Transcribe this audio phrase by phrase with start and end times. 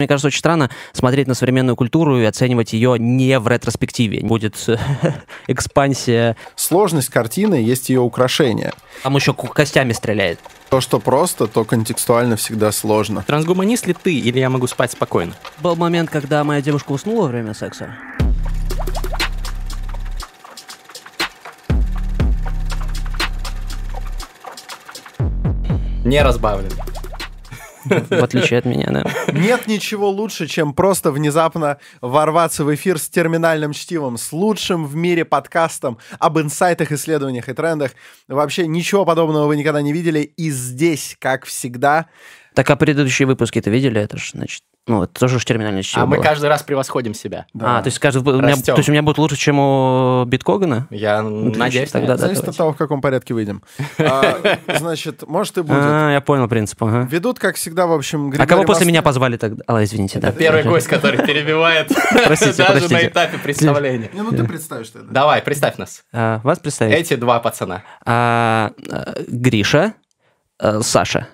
[0.00, 4.22] Мне кажется, очень странно смотреть на современную культуру и оценивать ее не в ретроспективе.
[4.22, 4.56] Будет
[5.46, 6.36] экспансия.
[6.56, 8.72] Сложность картины есть ее украшение.
[9.04, 10.40] Там еще костями стреляет.
[10.68, 13.22] То, что просто, то контекстуально всегда сложно.
[13.24, 15.34] Трансгуманист ли ты, или я могу спать спокойно?
[15.60, 17.94] Был момент, когда моя девушка уснула во время секса.
[26.04, 26.72] Не разбавлен.
[27.84, 29.04] В отличие от меня, да.
[29.32, 34.94] Нет ничего лучше, чем просто внезапно ворваться в эфир с терминальным чтивом, с лучшим в
[34.96, 37.92] мире подкастом об инсайтах, исследованиях и трендах.
[38.28, 40.20] Вообще ничего подобного вы никогда не видели.
[40.20, 42.06] И здесь, как всегда...
[42.54, 44.00] Так, а предыдущие выпуски ты видели?
[44.00, 46.22] Это же, значит, ну, это тоже уж терминальное чтиво А мы было.
[46.24, 47.46] каждый раз превосходим себя.
[47.54, 47.78] Да.
[47.78, 50.86] А, то есть, каждый, у меня, то есть у меня будет лучше, чем у Биткогана?
[50.90, 52.16] Я надеюсь, тогда нет.
[52.18, 52.26] да.
[52.26, 52.58] Зависит от давайте.
[52.58, 53.62] того, в каком порядке выйдем.
[53.98, 55.78] А, Значит, может и будет.
[55.80, 57.08] А, я понял принцип, ага.
[57.10, 59.64] Ведут, как всегда, в общем, А кого после меня позвали тогда?
[59.66, 60.32] А, извините, да.
[60.32, 61.90] Первый гость, который перебивает
[62.24, 62.94] Простите, даже простите.
[62.94, 64.10] на этапе представления.
[64.12, 65.10] Ну ты представишь тогда.
[65.10, 66.04] Давай, представь нас.
[66.12, 66.94] А, вас представить?
[66.94, 67.82] Эти два пацана.
[68.04, 69.94] А, а, Гриша,
[70.58, 71.28] а, Саша.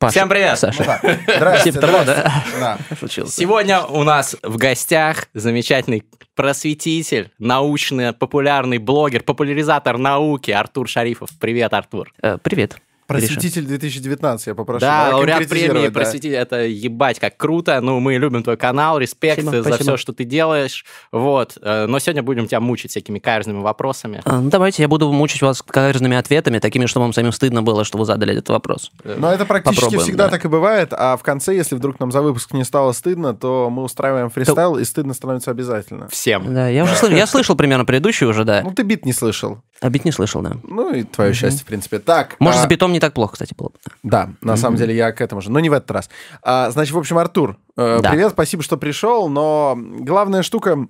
[0.00, 0.12] Паша.
[0.12, 0.58] Всем привет.
[0.58, 0.98] Саша.
[1.36, 2.32] Здрасте, Типа того, здрасте.
[2.58, 2.78] Да.
[2.98, 3.26] Шучил.
[3.28, 11.28] Сегодня у нас в гостях замечательный просветитель, научно-популярный блогер, популяризатор науки Артур Шарифов.
[11.38, 12.14] Привет, Артур.
[12.22, 12.78] Э, Привет.
[13.10, 14.80] Просветитель 2019, я попрошу.
[14.80, 15.92] да, лауреат премии да.
[15.92, 16.36] просветитель.
[16.36, 17.80] Это ебать как круто.
[17.80, 19.82] Ну, мы любим твой канал, респект Спасибо, за спасибо.
[19.82, 20.84] все, что ты делаешь.
[21.12, 21.58] Вот.
[21.60, 24.20] Э, Но сегодня будем тебя мучить всякими каверзными вопросами.
[24.24, 27.84] А, ну, давайте я буду мучить вас каверзными ответами, такими, чтобы вам самим стыдно было,
[27.84, 28.90] что вы задали этот вопрос.
[29.04, 30.30] Но это практически Попробуем, всегда да.
[30.30, 33.70] так и бывает, а в конце, если вдруг нам за выпуск не стало стыдно, то
[33.70, 36.08] мы устраиваем фристайл, и стыдно становится обязательно.
[36.08, 36.54] Всем.
[36.54, 38.62] Да, я уже слышал, я слышал примерно предыдущий уже, да.
[38.62, 39.58] Ну, ты бит не слышал.
[39.80, 40.52] А бит не слышал, да.
[40.62, 41.98] Ну, и твое счастье, в принципе.
[41.98, 42.36] Так.
[42.38, 43.78] Может, а, с битом не так плохо, кстати, было бы.
[44.02, 46.10] Да, на самом деле я к этому же, но не в этот раз.
[46.42, 48.10] А, значит, в общем, Артур, э, Да.
[48.10, 50.86] привет, спасибо, что пришел, но главная штука,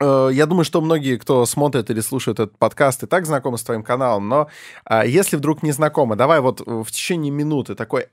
[0.00, 3.62] э, я думаю, что многие, кто смотрит или слушает этот подкаст, и так знакомы с
[3.62, 4.48] твоим каналом, но
[4.84, 8.06] а, если вдруг не знакомы, давай вот в течение минуты такой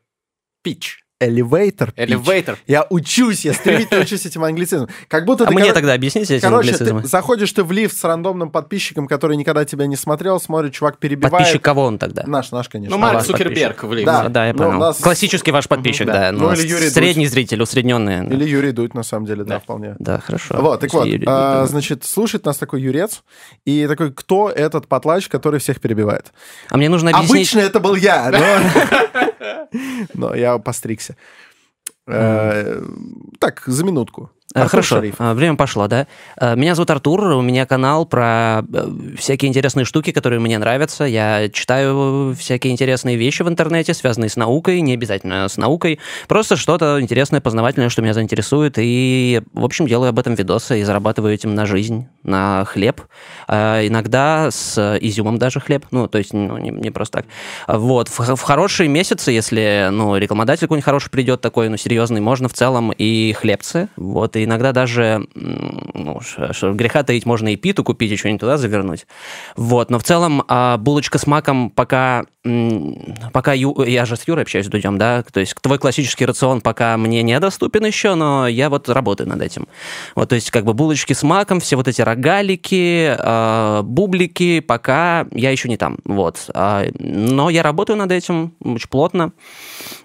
[0.63, 1.06] Пич.
[1.20, 2.06] Elevator pitch.
[2.06, 2.58] Элевейтор.
[2.68, 4.90] Я учусь, я стремительно учусь этим англицизмом.
[5.08, 7.02] Как будто А ты, мне коро- тогда объясните эти Короче, англицизмы.
[7.04, 10.98] ты заходишь ты в лифт с рандомным подписчиком, который никогда тебя не смотрел, смотрит, чувак
[10.98, 11.32] перебивает.
[11.32, 12.24] Подписчик кого он тогда?
[12.28, 12.96] Наш, наш, конечно.
[12.96, 14.22] Ну, Марк ваш Цукерберг в Да.
[14.22, 14.80] А, да, я ну, понял.
[14.80, 16.14] нас- Классический ваш подписчик, да.
[16.14, 16.32] да.
[16.32, 18.26] ну, Ну, или Юрий средний зритель, усредненный.
[18.28, 19.60] Или Юрий Дудь, на самом деле, да, Да.
[19.60, 19.96] вполне.
[20.00, 20.56] Да, хорошо.
[20.62, 21.66] Вот, так вот, Юрий а, Дудь, да.
[21.68, 23.24] значит, слушает нас такой юрец,
[23.66, 26.32] и такой, кто этот потлач, который всех перебивает?
[26.70, 27.32] А мне нужно объяснить...
[27.32, 29.28] Обычно это был я, но...
[30.13, 31.16] но я постригся.
[32.08, 32.81] Э,
[33.40, 34.30] Так, за минутку.
[34.57, 35.16] А, Артур Хорошо, Шариф.
[35.19, 36.07] а, время пошло, да.
[36.38, 41.03] А, Меня зовут Артур, у меня канал про э, всякие интересные штуки, которые мне нравятся.
[41.03, 46.00] Я читаю всякие интересные вещи в интернете, связанные с наукой, не обязательно с наукой.
[46.28, 48.75] Просто что-то интересное, познавательное, что меня заинтересует.
[48.78, 53.01] И, в общем, делаю об этом видосы и зарабатываю этим на жизнь, на хлеб.
[53.47, 55.85] Иногда с изюмом даже хлеб.
[55.91, 57.25] Ну, то есть, ну, не, не просто так.
[57.68, 58.09] Вот.
[58.09, 62.53] В, в хорошие месяцы, если, ну, рекламодатель какой-нибудь хороший придет такой, ну, серьезный, можно в
[62.53, 63.88] целом и хлебцы.
[63.95, 64.35] Вот.
[64.35, 66.19] И иногда даже, ну,
[66.74, 69.06] греха таить, можно и питу купить, и что-нибудь туда завернуть.
[69.56, 69.91] Вот.
[69.91, 72.25] Но в целом а, булочка с маком пока,
[73.34, 76.97] пока Ю- я же с Юрой общаюсь, Дудем, да, то есть твой классический рацион пока
[76.97, 79.68] мне недоступен еще, но я вот работаю над этим.
[80.16, 85.28] Вот, то есть как бы булочки с маком, все вот эти рогалики, а, бублики, пока
[85.31, 86.50] я еще не там, вот.
[86.53, 89.34] А, но я работаю над этим очень плотно,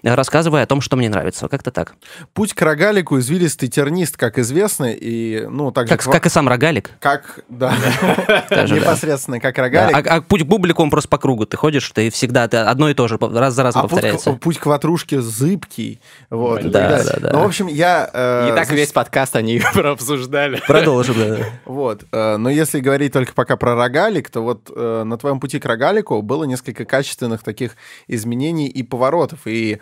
[0.03, 1.95] рассказывая о том, что мне нравится, как-то так.
[2.33, 5.97] Путь к рогалику извилистый тернист, как известно, и, ну, так же...
[5.97, 6.91] Как, как и сам рогалик.
[7.01, 7.73] Как, да,
[8.49, 10.07] непосредственно как рогалик.
[10.07, 11.45] а, а путь к бублику, он просто по кругу.
[11.45, 14.31] Ты ходишь, ты всегда ты одно и то же, раз за разом А повторяется.
[14.33, 15.99] путь к ватрушке зыбкий.
[16.29, 17.31] Вот, Да, да, да.
[17.33, 18.09] Ну, в общем, я...
[18.13, 20.61] э, И так весь подкаст они обсуждали.
[20.67, 21.37] Продолжим, да.
[21.65, 22.05] Вот.
[22.13, 25.65] э, Но если говорить только пока про рогалик, то вот э, на твоем пути к
[25.65, 27.75] рогалику было несколько качественных таких
[28.07, 29.39] изменений и поворотов.
[29.47, 29.79] И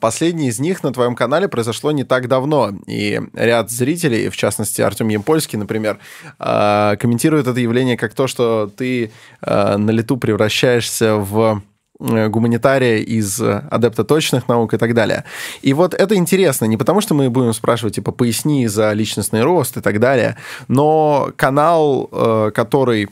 [0.00, 2.70] последний из них на твоем канале произошло не так давно.
[2.86, 5.98] И ряд зрителей, в частности Артем Емпольский, например,
[6.38, 9.10] э, комментирует это явление как то, что ты
[9.42, 11.62] э, на лету превращаешься в
[12.00, 15.24] э, гуманитария из э, адепта точных наук и так далее.
[15.62, 19.76] И вот это интересно, не потому что мы будем спрашивать, типа, поясни за личностный рост
[19.76, 20.36] и так далее,
[20.68, 23.08] но канал, э, который,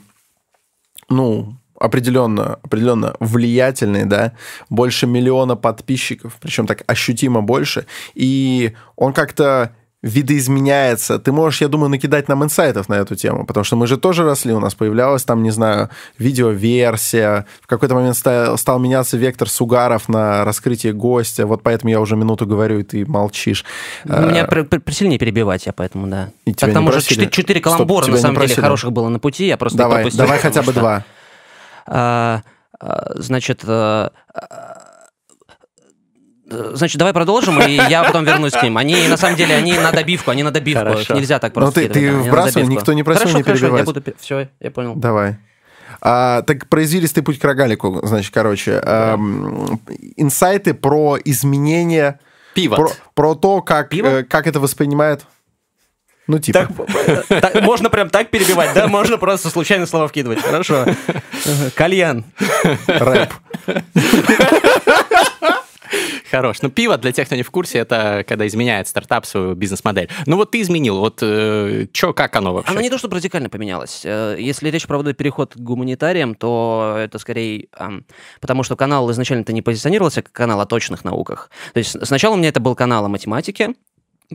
[1.09, 4.33] ну, определенно, определенно влиятельный, да,
[4.69, 9.71] больше миллиона подписчиков, причем так ощутимо больше, и он как-то
[10.05, 11.17] видоизменяется.
[11.17, 14.23] Ты можешь, я думаю, накидать нам инсайтов на эту тему, потому что мы же тоже
[14.23, 19.49] росли, у нас появлялась там, не знаю, видеоверсия, в какой-то момент стал, стал меняться вектор
[19.49, 23.65] сугаров на раскрытие гостя, вот поэтому я уже минуту говорю, и ты молчишь.
[24.03, 26.29] Меня а, при, при, просили не перебивать, я поэтому, да.
[26.45, 29.57] И так там уже четыре, каламбура, Стоп, на самом деле, хороших было на пути, я
[29.57, 30.81] просто Давай, давай хотя бы что...
[30.81, 31.03] два.
[31.87, 32.41] А,
[32.79, 34.11] а, значит, а,
[36.73, 38.77] Значит, давай продолжим, и я потом вернусь к ним.
[38.77, 40.83] Они, на самом деле, они на добивку, они на добивку.
[40.83, 41.13] Хорошо.
[41.15, 43.87] Нельзя так просто Ну, ты, ты вбрасывай, никто не просил хорошо, не хорошо, перебивать.
[43.87, 44.13] я буду...
[44.19, 44.95] Все, я понял.
[44.95, 45.37] Давай.
[46.01, 48.81] А, так про извилистый путь к рогалику, значит, короче.
[48.83, 49.13] Да.
[49.13, 49.79] Эм,
[50.17, 52.19] инсайты про изменения...
[52.53, 52.75] Пиво.
[52.75, 55.25] Про, про то, как, э, как это воспринимает...
[56.27, 56.67] Ну, типа.
[57.27, 58.87] Так, так, можно прям так перебивать, да?
[58.87, 60.41] Можно просто случайно слова вкидывать.
[60.41, 60.85] Хорошо.
[61.75, 62.23] Кальян.
[62.87, 63.31] Рэп.
[66.31, 66.61] Хорош.
[66.61, 70.09] Ну, пиво, для тех, кто не в курсе, это когда изменяет стартап свою бизнес-модель.
[70.25, 70.99] Ну, вот ты изменил.
[70.99, 72.71] Вот э, что, как оно вообще?
[72.71, 74.01] Оно не то, что радикально поменялось.
[74.03, 77.67] Э, если речь про переход к гуманитариям, то это скорее...
[77.77, 78.01] Э,
[78.41, 81.49] потому что канал изначально-то не позиционировался как канал о точных науках.
[81.73, 83.73] То есть сначала у меня это был канал о математике,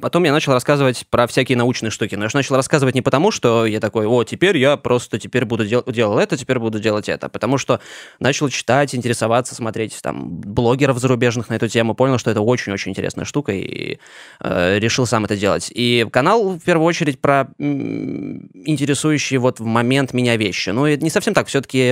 [0.00, 2.14] Потом я начал рассказывать про всякие научные штуки.
[2.14, 5.44] Но я же начал рассказывать не потому, что я такой, о, теперь я просто теперь
[5.44, 7.28] буду дел- делал это, теперь буду делать это.
[7.28, 7.80] Потому что
[8.20, 13.24] начал читать, интересоваться, смотреть там блогеров зарубежных на эту тему, понял, что это очень-очень интересная
[13.24, 13.98] штука и
[14.40, 15.72] э, решил сам это делать.
[15.74, 20.70] И канал в первую очередь про интересующие вот в момент меня вещи.
[20.70, 21.48] Ну, это не совсем так.
[21.48, 21.90] Все-таки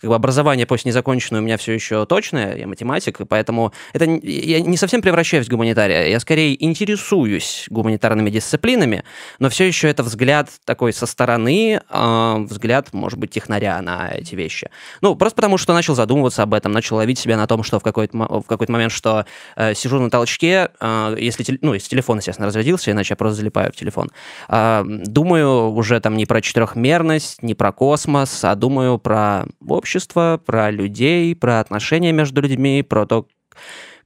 [0.00, 4.04] как бы, образование, пусть не законченное, у меня все еще точное, я математик, поэтому это
[4.04, 6.06] я не совсем превращаюсь в гуманитария.
[6.06, 9.04] Я скорее интересуюсь интересуюсь гуманитарными дисциплинами,
[9.38, 14.34] но все еще это взгляд такой со стороны, э, взгляд, может быть, технаря на эти
[14.34, 14.70] вещи.
[15.00, 17.82] Ну, просто потому что начал задумываться об этом, начал ловить себя на том, что в
[17.82, 19.24] какой-то, в какой-то момент, что
[19.56, 23.72] э, сижу на толчке, э, если, ну, если телефон, естественно, разрядился, иначе я просто залипаю
[23.72, 24.10] в телефон.
[24.48, 30.70] Э, думаю уже там не про четырехмерность, не про космос, а думаю про общество, про
[30.70, 33.26] людей, про отношения между людьми, про то,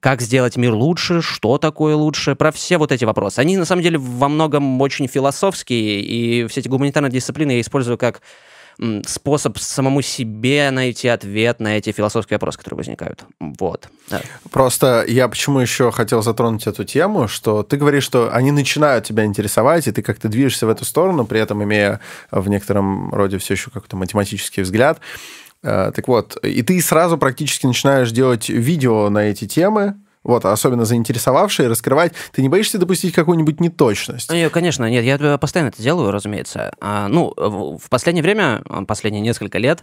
[0.03, 3.39] как сделать мир лучше, что такое лучше, про все вот эти вопросы.
[3.39, 7.97] Они, на самом деле, во многом очень философские, и все эти гуманитарные дисциплины я использую
[7.97, 8.21] как
[9.07, 13.25] способ самому себе найти ответ на эти философские вопросы, которые возникают.
[13.39, 13.89] Вот.
[14.09, 14.23] Да.
[14.51, 19.25] Просто я почему еще хотел затронуть эту тему, что ты говоришь, что они начинают тебя
[19.25, 22.01] интересовать, и ты как-то движешься в эту сторону, при этом имея
[22.33, 24.99] в некотором роде все еще какой-то математический взгляд.
[25.63, 30.85] Э, так вот, и ты сразу практически начинаешь делать видео на эти темы, вот, особенно
[30.85, 32.13] заинтересовавшие, раскрывать.
[32.33, 34.31] Ты не боишься допустить какую-нибудь неточность?
[34.31, 36.73] Нет, конечно, нет, я постоянно это делаю, разумеется.
[36.81, 39.83] А, ну, в последнее время, последние несколько лет,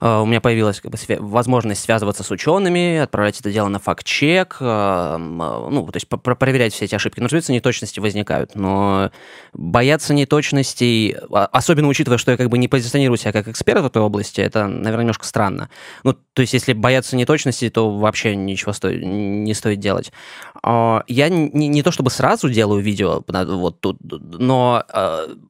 [0.00, 5.88] у меня появилась как бы, возможность связываться с учеными, отправлять это дело на факт-чек, ну,
[5.90, 7.20] то есть проверять все эти ошибки.
[7.20, 9.10] Ну, разумеется, неточности возникают, но
[9.54, 13.86] бояться неточностей, а, особенно учитывая, что я как бы не позиционирую себя как эксперт в
[13.86, 15.70] этой области, это, наверное, немножко странно.
[16.02, 18.90] Ну, то есть если бояться неточностей, то вообще ничего сто...
[18.90, 20.12] не стоит делать.
[20.64, 24.84] Я не, не то чтобы сразу делаю видео вот тут, но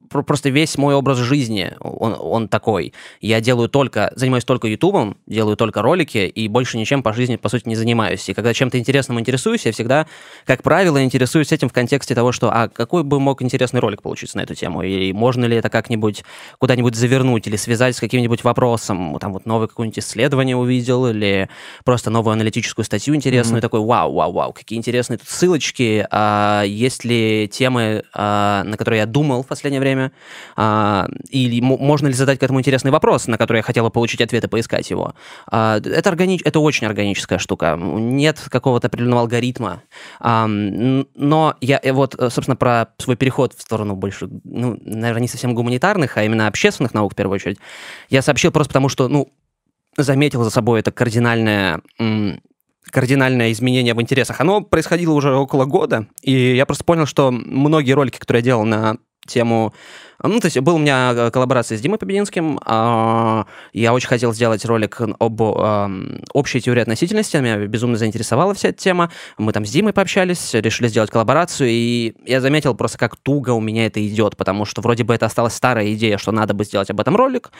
[0.09, 2.93] просто весь мой образ жизни, он, он такой.
[3.21, 7.49] Я делаю только, занимаюсь только ютубом, делаю только ролики, и больше ничем по жизни, по
[7.49, 8.27] сути, не занимаюсь.
[8.29, 10.07] И когда чем-то интересным интересуюсь, я всегда,
[10.45, 14.37] как правило, интересуюсь этим в контексте того, что, а какой бы мог интересный ролик получиться
[14.37, 16.23] на эту тему, и можно ли это как-нибудь
[16.59, 21.49] куда-нибудь завернуть или связать с каким-нибудь вопросом, там вот новое какое-нибудь исследование увидел, или
[21.83, 23.61] просто новую аналитическую статью интересную, mm-hmm.
[23.61, 28.99] такой, вау, вау, вау, какие интересные тут ссылочки, а, есть ли темы, а, на которые
[28.99, 30.11] я думал в последнее время, время,
[30.55, 34.43] а, или можно ли задать к этому интересный вопрос, на который я хотела получить ответ
[34.43, 35.13] и поискать его.
[35.49, 36.39] А, это, органи...
[36.43, 37.77] это очень органическая штука.
[37.77, 39.83] Нет какого-то определенного алгоритма.
[40.19, 45.53] А, но я вот, собственно, про свой переход в сторону больше, ну, наверное, не совсем
[45.53, 47.57] гуманитарных, а именно общественных наук в первую очередь,
[48.09, 49.31] я сообщил просто потому, что, ну,
[49.97, 51.81] заметил за собой это кардинальное
[52.91, 54.39] кардинальное изменение в интересах.
[54.41, 58.63] Оно происходило уже около года, и я просто понял, что многие ролики, которые я делал
[58.63, 59.73] на тему...
[60.23, 62.59] Ну, то есть был у меня э, коллаборация с Димой Побединским.
[62.65, 65.41] А, я очень хотел сделать ролик об
[66.33, 67.37] общей теории относительности.
[67.37, 69.11] Меня безумно заинтересовала вся эта тема.
[69.37, 73.59] Мы там с Димой пообщались, решили сделать коллаборацию, и я заметил просто, как туго у
[73.59, 76.89] меня это идет, потому что вроде бы это осталась старая идея, что надо бы сделать
[76.89, 77.51] об этом ролик.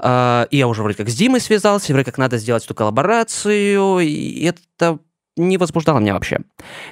[0.00, 3.98] Uh, и я уже вроде как с Димой связался, вроде как надо сделать эту коллаборацию,
[3.98, 5.00] и это
[5.38, 6.40] не возбуждало меня вообще.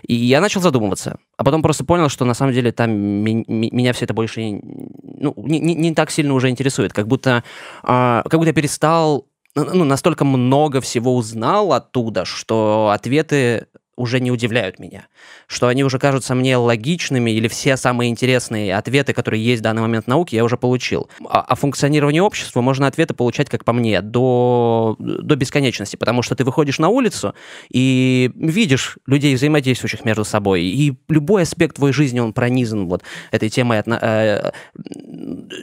[0.07, 1.19] И я начал задумываться.
[1.37, 4.41] А потом просто понял, что на самом деле там ми- ми- меня все это больше
[4.43, 6.93] ну, не, не, не так сильно уже интересует.
[6.93, 7.43] Как будто,
[7.83, 9.27] э, как будто я перестал
[9.57, 15.07] ну, настолько много всего узнал оттуда, что ответы уже не удивляют меня,
[15.47, 19.83] что они уже кажутся мне логичными, или все самые интересные ответы, которые есть в данный
[19.83, 21.09] момент в науке, я уже получил.
[21.29, 26.35] А о функционировании общества можно ответы получать, как по мне, до, до бесконечности, потому что
[26.35, 27.35] ты выходишь на улицу
[27.71, 33.49] и видишь людей, взаимодействующих между собой, и любой аспект твоей жизни, он пронизан вот этой
[33.49, 34.51] темой, э,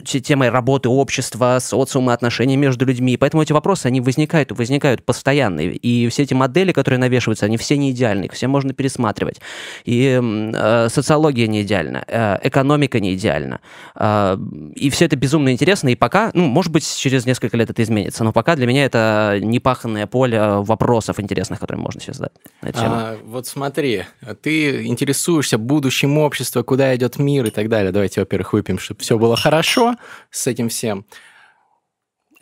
[0.02, 6.08] темой работы общества, социума, отношений между людьми, поэтому эти вопросы, они возникают, возникают постоянно, и
[6.08, 9.40] все эти модели, которые навешиваются, они все не идеальны, их все можно пересматривать.
[9.84, 13.60] И э, социология не идеальна, э, экономика не идеальна.
[13.94, 14.36] Э,
[14.74, 18.24] и все это безумно интересно, и пока, ну, может быть, через несколько лет это изменится,
[18.24, 22.32] но пока для меня это непаханное поле вопросов интересных, которые можно себе задать.
[22.74, 24.04] А, вот смотри,
[24.42, 27.92] ты интересуешься будущим общества, куда идет мир и так далее.
[27.92, 29.96] Давайте, во-первых, выпьем, чтобы все было хорошо
[30.30, 31.04] с этим всем.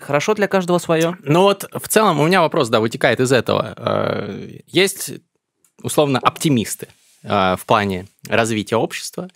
[0.02, 1.16] Хорошо для каждого свое.
[1.22, 3.74] Ну вот в целом у меня вопрос, да, вытекает из этого.
[3.76, 5.12] Э, есть
[5.82, 6.88] условно оптимисты
[7.22, 9.28] э, в плане развития общества,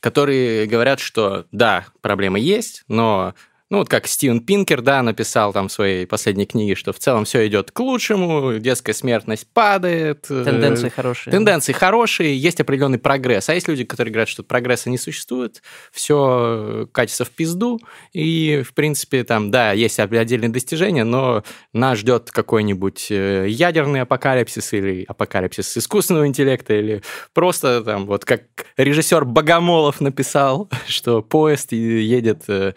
[0.00, 3.34] которые говорят, что да, проблемы есть, но
[3.70, 7.24] ну, вот как Стивен Пинкер, да, написал там в своей последней книге, что в целом
[7.24, 10.26] все идет к лучшему, детская смертность падает.
[10.28, 11.32] Э, тенденции хорошие.
[11.32, 13.48] Тенденции хорошие, есть определенный прогресс.
[13.48, 17.80] А есть люди, которые говорят, что прогресса не существует, все катится в пизду,
[18.12, 21.42] и, в принципе, там, да, есть отдельные достижения, но
[21.72, 27.02] нас ждет какой-нибудь э, ядерный апокалипсис или апокалипсис искусственного интеллекта, или
[27.32, 28.42] просто там, вот как
[28.76, 32.74] режиссер Богомолов написал, что поезд едет э,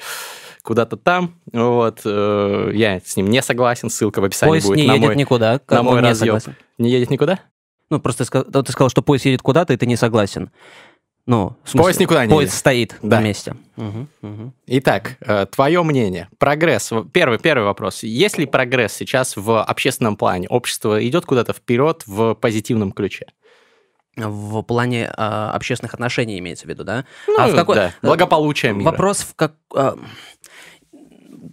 [0.67, 1.39] куда-то там.
[1.53, 5.07] Вот, э, я с ним не согласен, ссылка в описании поезд будет не на едет
[5.07, 6.55] мой, никуда, на мой согласен.
[6.77, 7.39] Не едет никуда?
[7.89, 10.51] Ну, просто ты сказал, что поезд едет куда-то, и ты не согласен.
[11.25, 12.59] Ну, в смысле, поезд никуда не Поезд едет.
[12.59, 13.19] стоит Да.
[13.19, 13.55] на месте.
[13.77, 14.53] Угу, угу.
[14.67, 16.27] Итак, э, твое мнение.
[16.37, 16.91] Прогресс.
[17.13, 18.03] Первый, первый вопрос.
[18.03, 20.47] Есть ли прогресс сейчас в общественном плане?
[20.49, 23.27] Общество идет куда-то вперед в позитивном ключе?
[24.17, 27.05] В плане а, общественных отношений имеется в виду, да?
[27.27, 27.75] Ну, а в какой...
[27.75, 28.89] да, благополучие мира.
[28.89, 29.53] Вопрос в как...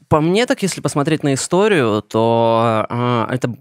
[0.08, 3.54] По мне, так если посмотреть на историю, то а, это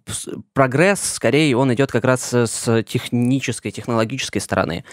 [0.53, 4.83] прогресс, скорее, он идет как раз с технической, технологической стороны.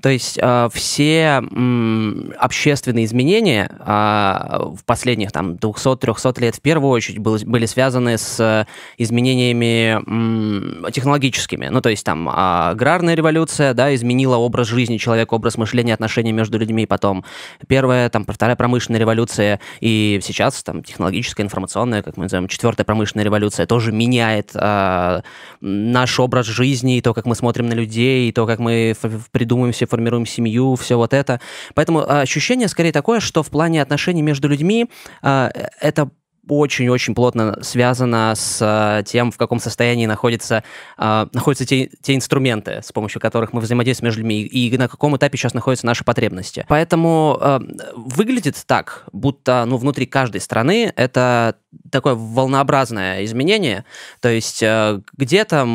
[0.00, 6.90] То есть а, все м, общественные изменения а, в последних там 200-300 лет в первую
[6.90, 11.68] очередь был- были связаны с изменениями м, технологическими.
[11.68, 16.58] Ну, то есть там аграрная революция, да, изменила образ жизни человека, образ мышления, отношения между
[16.58, 16.86] людьми.
[16.86, 17.24] Потом
[17.66, 23.24] первая, там, вторая промышленная революция, и сейчас там технологическая, информационная, как мы называем, четвертая промышленная
[23.24, 25.22] революция тоже меняет а,
[25.60, 29.30] наш образ жизни, и то, как мы смотрим на людей, и то, как мы ф-
[29.30, 31.40] придумываем себе, формируем семью, все вот это.
[31.74, 34.86] Поэтому а, ощущение скорее такое, что в плане отношений между людьми
[35.22, 35.50] а,
[35.80, 36.10] это
[36.48, 40.64] очень-очень плотно связано с а, тем, в каком состоянии находится,
[40.96, 45.16] а, находятся те, те инструменты, с помощью которых мы взаимодействуем между людьми, и на каком
[45.16, 46.64] этапе сейчас находятся наши потребности.
[46.68, 47.60] Поэтому а,
[47.94, 51.56] выглядит так, будто ну, внутри каждой страны это
[51.90, 53.84] такое волнообразное изменение.
[54.20, 55.66] То есть э, где-то,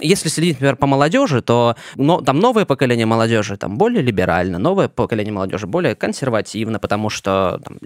[0.00, 4.88] если следить, например, по молодежи, то но, там новое поколение молодежи там более либерально, новое
[4.88, 7.78] поколение молодежи более консервативно, потому что там,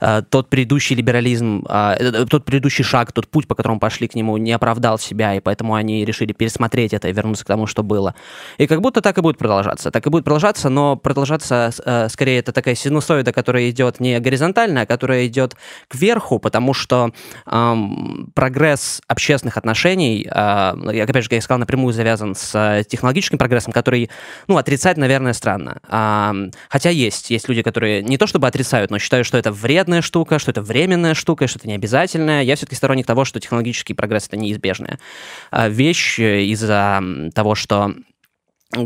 [0.00, 4.14] э, тот предыдущий либерализм, э, э, тот предыдущий шаг, тот путь, по которому пошли к
[4.14, 7.82] нему, не оправдал себя, и поэтому они решили пересмотреть это и вернуться к тому, что
[7.82, 8.14] было.
[8.58, 9.90] И как будто так и будет продолжаться.
[9.90, 14.82] Так и будет продолжаться, но продолжаться э, скорее это такая синусоида, которая идет не горизонтально,
[14.82, 15.56] а которая идет
[15.88, 17.12] кверху, потому что
[17.46, 22.84] эм, прогресс общественных отношений, э, я, опять же, как я сказал, напрямую завязан с э,
[22.84, 24.10] технологическим прогрессом, который,
[24.48, 25.78] ну, отрицать, наверное, странно.
[25.88, 30.02] Ам, хотя есть, есть люди, которые не то чтобы отрицают, но считают, что это вредная
[30.02, 32.42] штука, что это временная штука, что это не обязательное.
[32.42, 34.98] Я все-таки сторонник того, что технологический прогресс это неизбежная
[35.52, 37.02] вещь э, из-за
[37.32, 37.94] того, что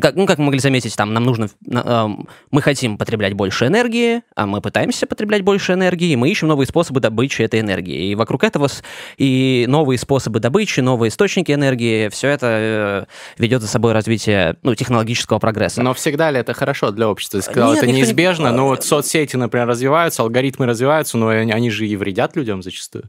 [0.01, 4.23] как, ну, как мы могли заметить, там нам нужно, эм, мы хотим потреблять больше энергии,
[4.35, 8.11] а мы пытаемся потреблять больше энергии, и мы ищем новые способы добычи этой энергии.
[8.11, 8.69] И вокруг этого
[9.17, 13.05] и новые способы добычи, новые источники энергии, все это э,
[13.39, 15.83] ведет за собой развитие ну, технологического прогресса.
[15.83, 17.41] Но всегда ли это хорошо для общества?
[17.41, 21.29] Ты сказал, Нет, это никто не- неизбежно, но вот соцсети, например, развиваются, алгоритмы развиваются, но
[21.29, 23.05] они, же и вредят людям зачастую.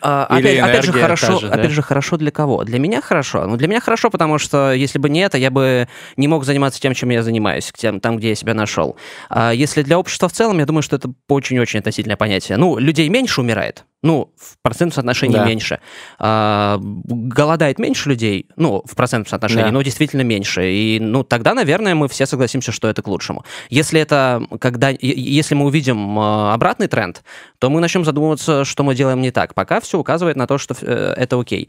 [0.00, 1.54] А, Или опять, опять же, хорошо, же, да?
[1.54, 2.64] опять же, хорошо для кого?
[2.64, 3.46] Для меня хорошо.
[3.46, 6.80] Ну, для меня хорошо, потому что если бы не это, я бы не мог заниматься
[6.80, 8.96] тем, чем я занимаюсь, тем, там, где я себя нашел.
[9.28, 12.58] А если для общества в целом, я думаю, что это очень-очень относительное понятие.
[12.58, 13.84] Ну, людей меньше умирает.
[14.02, 15.44] Ну, в процентном соотношении да.
[15.44, 15.80] меньше.
[16.18, 19.72] А, голодает меньше людей, ну, в процентном соотношении, да.
[19.72, 20.70] но действительно меньше.
[20.70, 23.44] И, ну, тогда, наверное, мы все согласимся, что это к лучшему.
[23.68, 27.22] Если это, когда, если мы увидим а, обратный тренд,
[27.58, 29.54] то мы начнем задумываться, что мы делаем не так.
[29.54, 31.68] Пока все указывает на то, что э, это окей.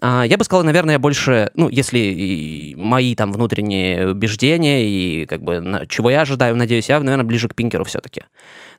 [0.00, 5.86] А, я бы сказал, наверное, больше, ну, если мои там внутренние убеждения и как бы
[5.88, 8.22] чего я ожидаю, надеюсь, я, наверное, ближе к Пинкеру все-таки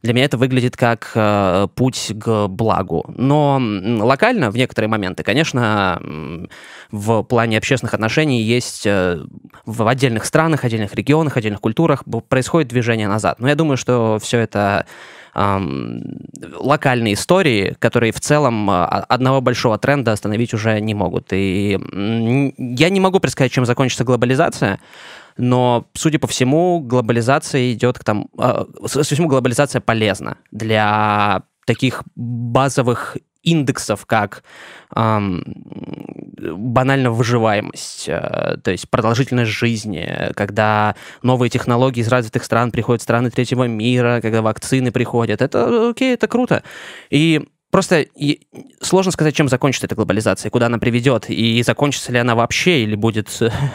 [0.01, 3.05] для меня это выглядит как э, путь к благу.
[3.15, 3.61] Но
[3.99, 6.01] локально, в некоторые моменты, конечно,
[6.91, 9.19] в плане общественных отношений есть э,
[9.65, 13.39] в отдельных странах, отдельных регионах, отдельных культурах происходит движение назад.
[13.39, 14.85] Но я думаю, что все это
[15.35, 21.27] локальные истории, которые в целом э, одного большого тренда остановить уже не могут.
[21.31, 21.77] И
[22.57, 24.79] я не могу предсказать, чем закончится глобализация,
[25.37, 28.29] но, судя по всему, глобализация идет к тому...
[28.37, 34.43] Э, всему, глобализация полезна для таких базовых индексов, как
[34.95, 35.43] эм,
[36.37, 43.03] банально выживаемость, э, то есть продолжительность жизни, когда новые технологии из развитых стран приходят в
[43.03, 45.41] страны третьего мира, когда вакцины приходят.
[45.41, 46.63] Это окей, это круто.
[47.09, 48.41] И Просто и
[48.81, 52.95] сложно сказать, чем закончится эта глобализация, куда она приведет, и закончится ли она вообще, или
[52.95, 53.27] будет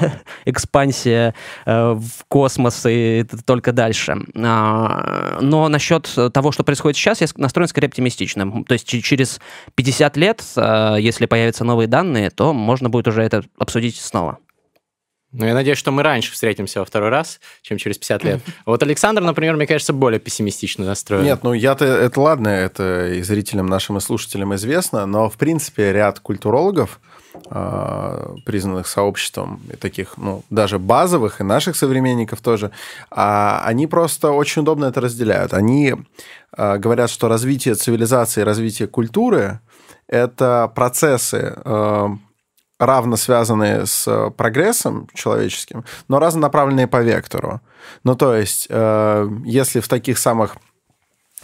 [0.47, 1.35] экспансия
[1.67, 4.17] э, в космос и только дальше.
[4.35, 8.65] А, но насчет того, что происходит сейчас, я настроен скорее оптимистично.
[8.65, 9.41] То есть через
[9.75, 14.39] 50 лет, э, если появятся новые данные, то можно будет уже это обсудить снова.
[15.33, 18.41] Ну, я надеюсь, что мы раньше встретимся во второй раз, чем через 50 лет.
[18.67, 21.25] Вот Александр, например, мне кажется, более пессимистично настроен.
[21.25, 25.93] Нет, ну я-то, это ладно, это и зрителям нашим, и слушателям известно, но, в принципе,
[25.93, 27.01] ряд культурологов,
[27.49, 32.71] а, признанных сообществом, и таких, ну, даже базовых, и наших современников тоже,
[33.11, 35.55] а, они просто очень удобно это разделяют.
[35.55, 35.95] Они
[36.53, 39.61] а, говорят, что развитие цивилизации, развитие культуры–
[40.09, 41.57] это процессы
[42.87, 47.61] равно связанные с э, прогрессом человеческим, но разнонаправленные по вектору.
[48.05, 50.57] Ну, то есть, э, если в таких самых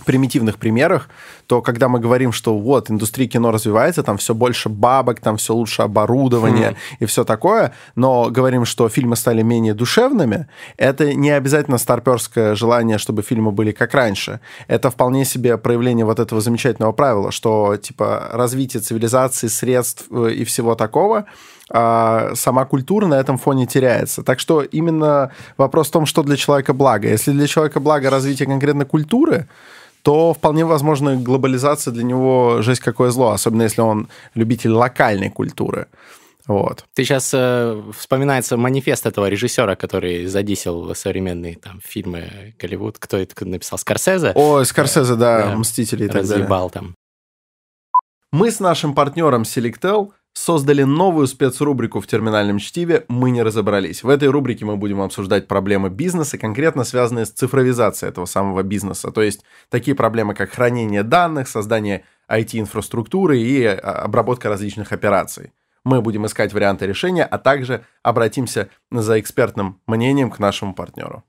[0.05, 1.09] примитивных примерах,
[1.47, 5.55] то когда мы говорим, что вот индустрия кино развивается, там все больше бабок, там все
[5.55, 6.77] лучше оборудование mm.
[7.01, 12.99] и все такое, но говорим, что фильмы стали менее душевными, это не обязательно старперское желание,
[12.99, 14.41] чтобы фильмы были как раньше.
[14.67, 20.45] Это вполне себе проявление вот этого замечательного правила, что типа развитие цивилизации, средств э, и
[20.45, 21.27] всего такого
[21.71, 24.23] а сама культура на этом фоне теряется.
[24.23, 27.09] Так что именно вопрос в том, что для человека благо.
[27.09, 29.49] Если для человека благо развитие конкретно культуры,
[30.03, 35.87] то вполне возможно глобализация для него жесть какое зло, особенно если он любитель локальной культуры.
[36.47, 36.87] Вот.
[36.95, 42.99] Ты сейчас э, вспоминается манифест этого режиссера, который задисел современные там фильмы Голливуд.
[42.99, 43.79] Кто это написал?
[43.79, 44.33] Скорсезе?
[44.35, 46.37] О, Скорсезе, да, да «Мстители» и так далее.
[46.37, 46.95] Разъебал там.
[48.33, 54.05] Мы с нашим партнером Selectel создали новую спецрубрику в терминальном чтиве «Мы не разобрались».
[54.05, 59.11] В этой рубрике мы будем обсуждать проблемы бизнеса, конкретно связанные с цифровизацией этого самого бизнеса.
[59.11, 65.53] То есть такие проблемы, как хранение данных, создание IT-инфраструктуры и а, обработка различных операций.
[65.85, 71.25] Мы будем искать варианты решения, а также обратимся за экспертным мнением к нашему партнеру.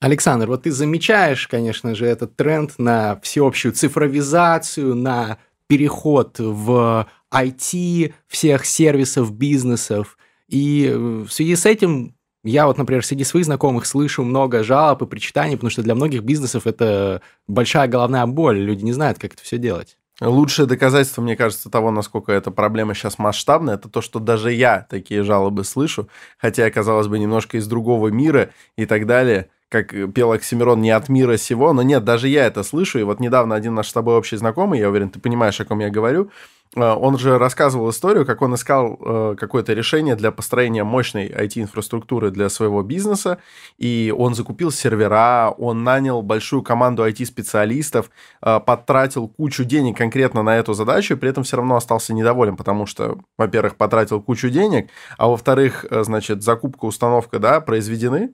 [0.00, 8.14] Александр, вот ты замечаешь, конечно же, этот тренд на всеобщую цифровизацию, на переход в IT,
[8.26, 10.18] всех сервисов, бизнесов.
[10.48, 15.02] И э, в связи с этим я вот, например, среди своих знакомых слышу много жалоб
[15.02, 18.58] и причитаний, потому что для многих бизнесов это большая головная боль.
[18.58, 19.98] Люди не знают, как это все делать.
[20.20, 24.86] Лучшее доказательство, мне кажется, того, насколько эта проблема сейчас масштабная, это то, что даже я
[24.88, 29.92] такие жалобы слышу, хотя я, казалось бы, немножко из другого мира и так далее как
[30.14, 33.54] пел Оксимирон, не от мира сего, но нет, даже я это слышу, и вот недавно
[33.54, 36.30] один наш с тобой общий знакомый, я уверен, ты понимаешь, о ком я говорю,
[36.76, 42.30] э, он же рассказывал историю, как он искал э, какое-то решение для построения мощной IT-инфраструктуры
[42.30, 43.38] для своего бизнеса,
[43.76, 48.10] и он закупил сервера, он нанял большую команду IT-специалистов,
[48.42, 52.56] э, потратил кучу денег конкретно на эту задачу, и при этом все равно остался недоволен,
[52.56, 58.30] потому что, во-первых, потратил кучу денег, а во-вторых, значит, закупка, установка, да, произведены,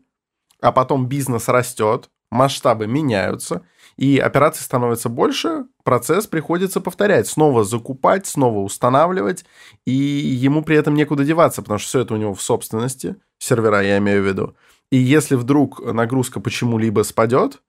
[0.62, 3.62] а потом бизнес растет, масштабы меняются,
[3.96, 9.44] и операций становится больше, процесс приходится повторять, снова закупать, снова устанавливать,
[9.86, 13.82] и ему при этом некуда деваться, потому что все это у него в собственности, сервера
[13.82, 14.56] я имею в виду.
[14.90, 17.60] И если вдруг нагрузка почему-либо спадет,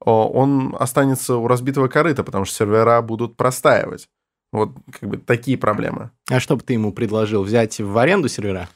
[0.00, 4.08] он останется у разбитого корыта, потому что сервера будут простаивать.
[4.52, 6.10] Вот как бы такие проблемы.
[6.28, 7.42] А что бы ты ему предложил?
[7.42, 8.68] Взять в аренду сервера?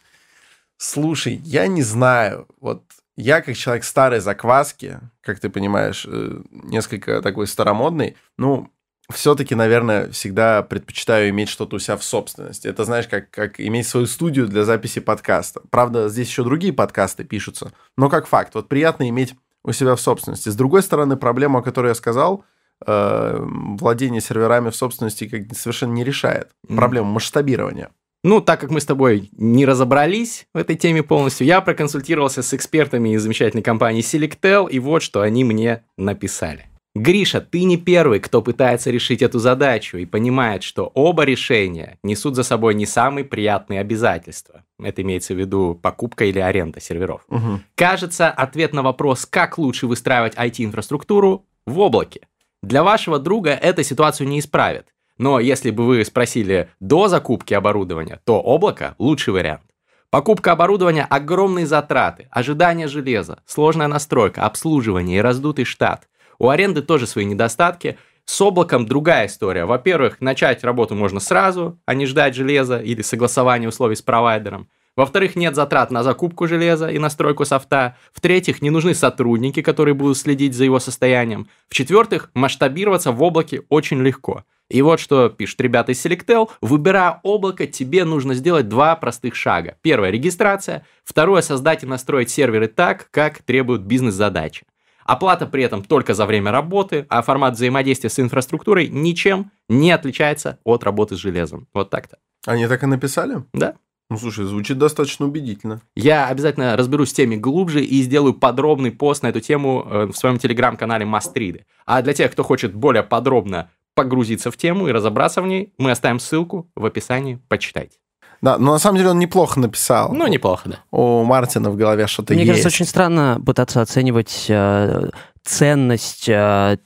[0.77, 2.47] Слушай, я не знаю.
[2.61, 2.85] Вот
[3.17, 8.71] я, как человек старой закваски, как ты понимаешь, э, несколько такой старомодный, ну,
[9.13, 12.67] все-таки, наверное, всегда предпочитаю иметь что-то у себя в собственности.
[12.69, 15.61] Это, знаешь, как, как иметь свою студию для записи подкаста.
[15.71, 18.55] Правда, здесь еще другие подкасты пишутся, но как факт.
[18.55, 20.49] Вот приятно иметь у себя в собственности.
[20.49, 22.45] С другой стороны, проблема, о которой я сказал,
[22.87, 26.77] э, владение серверами в собственности как совершенно не решает mm.
[26.77, 27.91] проблему масштабирования.
[28.25, 32.55] Ну, так как мы с тобой не разобрались в этой теме полностью, я проконсультировался с
[32.55, 36.67] экспертами из замечательной компании Selectel, и вот что они мне написали.
[36.95, 42.35] Гриша, ты не первый, кто пытается решить эту задачу и понимает, что оба решения несут
[42.35, 44.65] за собой не самые приятные обязательства.
[44.83, 47.27] Это имеется в виду покупка или аренда серверов.
[47.29, 47.61] Угу.
[47.75, 52.29] Кажется, ответ на вопрос, как лучше выстраивать IT-инфраструктуру, в облаке.
[52.63, 54.94] Для вашего друга эта ситуацию не исправит.
[55.19, 59.63] Но если бы вы спросили до закупки оборудования, то облако– лучший вариант.
[60.11, 66.09] Покупка оборудования– огромные затраты, ожидание железа, сложная настройка, обслуживание и раздутый штат.
[66.39, 67.99] У аренды тоже свои недостатки.
[68.25, 69.67] С облаком другая история.
[69.67, 74.69] Во-первых, начать работу можно сразу, а не ждать железа или согласование условий с провайдером.
[74.97, 77.97] Во-вторых, нет затрат на закупку железа и настройку софта.
[78.13, 81.49] В-третьих, не нужны сотрудники, которые будут следить за его состоянием.
[81.69, 84.45] В-четвертых, масштабироваться в облаке очень легко.
[84.71, 86.49] И вот что пишут ребята из Selectel.
[86.61, 89.77] Выбирая облако, тебе нужно сделать два простых шага.
[89.83, 90.87] Первое– регистрация.
[91.05, 94.65] Второе– создать и настроить серверы так, как требуют бизнес-задачи.
[95.05, 100.59] Оплата при этом только за время работы, а формат взаимодействия с инфраструктурой ничем не отличается
[100.65, 101.69] от работы с железом.
[101.75, 102.17] Вот так-то.
[102.47, 103.45] Они так и написали?
[103.53, 103.75] Да.
[104.11, 105.81] Ну, слушай, звучит достаточно убедительно.
[105.97, 110.17] Я обязательно разберусь с теми глубже и сделаю подробный пост на эту тему э, в
[110.17, 111.65] своем телеграм-канале Мастриды.
[111.87, 115.91] А для тех, кто хочет более подробно погрузиться в тему и разобраться в ней, мы
[115.91, 117.99] оставим ссылку в описании, почитайте.
[118.45, 120.13] Да, но на самом деле он неплохо написал.
[120.13, 120.79] Ну, неплохо, да.
[120.91, 122.53] У Мартина в голове что-то Мне есть.
[122.53, 125.09] Мне кажется, очень странно пытаться оценивать э,
[125.43, 126.77] ценность э,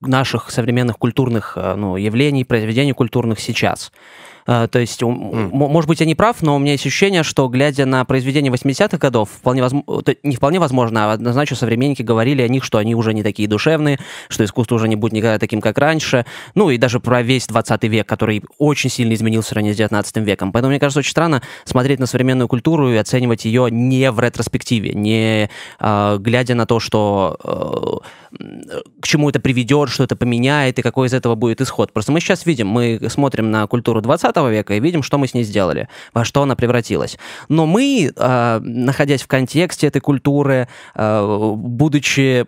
[0.00, 3.92] наших современных культурных э, ну, явлений, произведений культурных сейчас.
[4.48, 5.50] Э, то есть, mm.
[5.52, 8.96] может быть, я не прав, но у меня есть ощущение, что, глядя на произведения 80-х
[8.96, 13.12] годов, вполне возможно, не вполне возможно, а однозначно современники говорили о них, что они уже
[13.12, 16.24] не такие душевные, что искусство уже не будет никогда таким, как раньше.
[16.54, 20.16] Ну, и даже про весь 20 век, который очень сильно изменился в сравнении с 19
[20.18, 20.50] веком.
[20.50, 24.94] Поэтому, мне кажется, очень странно смотреть на современную культуру и оценивать ее не в ретроспективе,
[24.94, 28.38] не э, глядя на то, что э,
[29.00, 31.92] к чему это приведет, что это поменяет и какой из этого будет исход.
[31.92, 35.34] Просто мы сейчас видим, мы смотрим на культуру 20 века и видим, что мы с
[35.34, 37.18] ней сделали, во что она превратилась.
[37.48, 42.46] Но мы, э, находясь в контексте этой культуры, э, будучи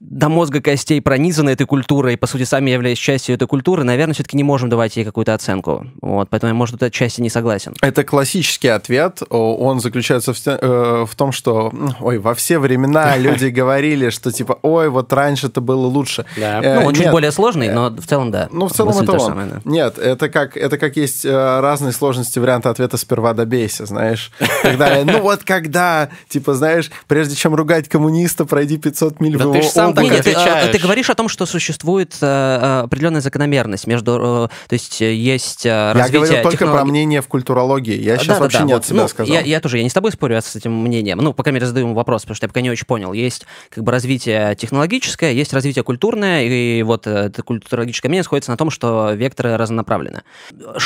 [0.00, 4.14] до мозга костей пронизаны этой культурой, и, по сути, сами являясь частью этой культуры, наверное,
[4.14, 5.86] все-таки не можем давать ей какую-то оценку.
[6.00, 7.74] Вот, поэтому я, может, в этой части не согласен.
[7.80, 9.22] Это классический ответ.
[9.30, 14.58] Он заключается в, э, в том, что, ой, во все времена люди говорили, что, типа,
[14.62, 16.26] ой, вот раньше это было лучше.
[16.36, 16.60] Да.
[16.62, 18.48] Э, ну, он чуть более сложный, но в целом, да.
[18.50, 19.20] Ну, в целом это он.
[19.20, 19.60] Самое, да.
[19.64, 24.30] Нет, это как, это как есть э, разные сложности варианта ответа «сперва добейся», знаешь.
[24.62, 29.54] Когда, ну вот когда, типа, знаешь, прежде чем ругать коммуниста, пройди 500 миль да в
[29.54, 30.72] его ты сам так Нет, отвечаешь.
[30.72, 34.48] Ты говоришь о том, что существует э, определенная закономерность между...
[34.50, 36.20] Э, то есть есть э, развитие...
[36.20, 38.00] Я говорю только про мнение в культурологии.
[38.00, 39.34] Я сейчас да, вообще да, не вот, от себя ну, сказал.
[39.34, 41.18] Я, я тоже, я не с тобой спорю с этим мнением.
[41.18, 43.12] Ну, по крайней мере, задаю ему вопрос, потому что я пока не очень понял.
[43.12, 48.56] Есть как бы развитие технологическое, есть развитие культурное, и вот это культурологическое мнение сходится на
[48.56, 50.22] том, что векторы разнонаправлены.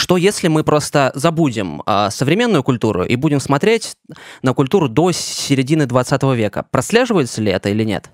[0.02, 3.96] Что если мы просто забудем э, современную культуру и будем смотреть
[4.42, 6.64] на культуру до середины 20 века?
[6.72, 8.10] Прослеживается ли это или нет?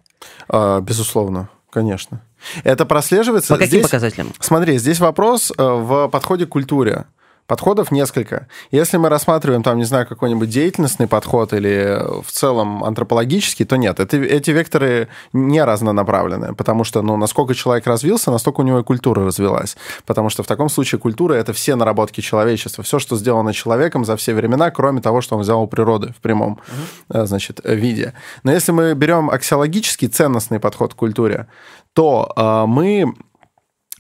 [0.51, 2.21] А, безусловно, конечно.
[2.63, 3.55] Это прослеживается.
[3.55, 4.35] По каким здесь, показателям?
[4.39, 7.07] Смотри, здесь вопрос э, в подходе к культуре.
[7.49, 8.47] Подходов несколько.
[8.71, 14.01] Если мы рассматриваем, там, не знаю, какой-нибудь деятельностный подход или в целом антропологический, то нет,
[14.01, 18.83] это, эти векторы не разнонаправлены, потому что, ну, насколько человек развился, настолько у него и
[18.83, 19.79] культура развилась.
[20.05, 24.19] Потому что в таком случае культура— это все наработки человечества, все, что сделано человеком за
[24.19, 26.61] все времена, кроме того, что он взял у природы в прямом,
[27.09, 27.25] uh-huh.
[27.25, 28.13] значит, виде.
[28.43, 31.47] Но если мы берем аксиологический ценностный подход к культуре,
[31.95, 33.28] то э, мы Э,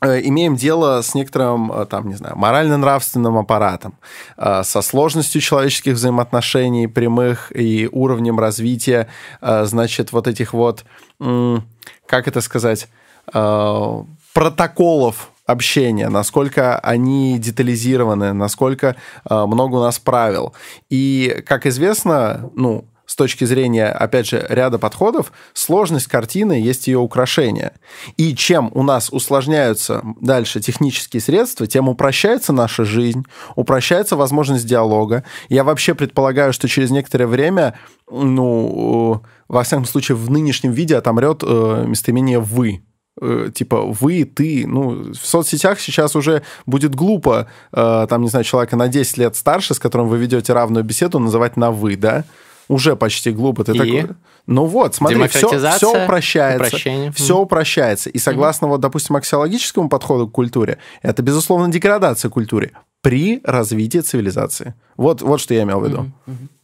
[0.02, 3.94] имеем дело с некоторым, э, там, не знаю, морально-нравственным аппаратом,
[4.36, 9.08] э, со сложностью человеческих взаимоотношений прямых и уровнем развития,
[9.40, 10.84] значит, вот этих вот,
[11.18, 12.88] как это сказать,
[14.32, 18.96] протоколов общения, насколько они детализированы, насколько
[19.28, 20.54] много у нас правил.
[20.90, 26.98] И, как известно, ну, с точки зрения, опять же, ряда подходов, сложность картины есть ее
[26.98, 27.72] украшение.
[28.18, 33.24] И чем у нас усложняются дальше технические средства, тем упрощается наша жизнь,
[33.56, 35.24] упрощается возможность диалога.
[35.48, 37.78] Я вообще предполагаю, что через некоторое время,
[38.10, 42.82] ну, во всяком случае, в нынешнем виде отомрет э, местоимение «вы»,
[43.22, 44.66] э, типа вы, ты.
[44.66, 49.34] Ну, в соцсетях сейчас уже будет глупо, э, там, не знаю, человека на 10 лет
[49.34, 52.26] старше, с которым вы ведете равную беседу, называть на вы, да?
[52.68, 53.64] Уже почти глупо.
[53.64, 53.78] Ты И?
[53.78, 54.16] такой...
[54.46, 56.66] Ну вот, смотри, все, все упрощается.
[56.66, 57.12] упрощение.
[57.12, 58.10] Все упрощается.
[58.10, 64.74] И согласно, вот, допустим, аксиологическому подходу к культуре, это, безусловно, деградация культуры при развитии цивилизации.
[64.96, 66.12] Вот, вот что я имел в виду.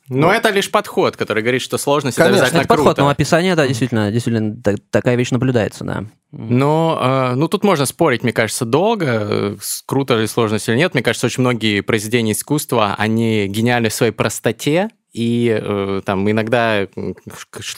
[0.08, 3.02] Но это лишь подход, который говорит, что сложность Конечно, это обязательно Это подход, круто.
[3.02, 6.04] но описание, да, действительно, действительно, так- такая вещь наблюдается, да.
[6.30, 10.92] Но, э, ну, тут можно спорить, мне кажется, долго, э, круто ли сложность или нет.
[10.92, 16.88] Мне кажется, очень многие произведения искусства, они гениальны в своей простоте, и э, там иногда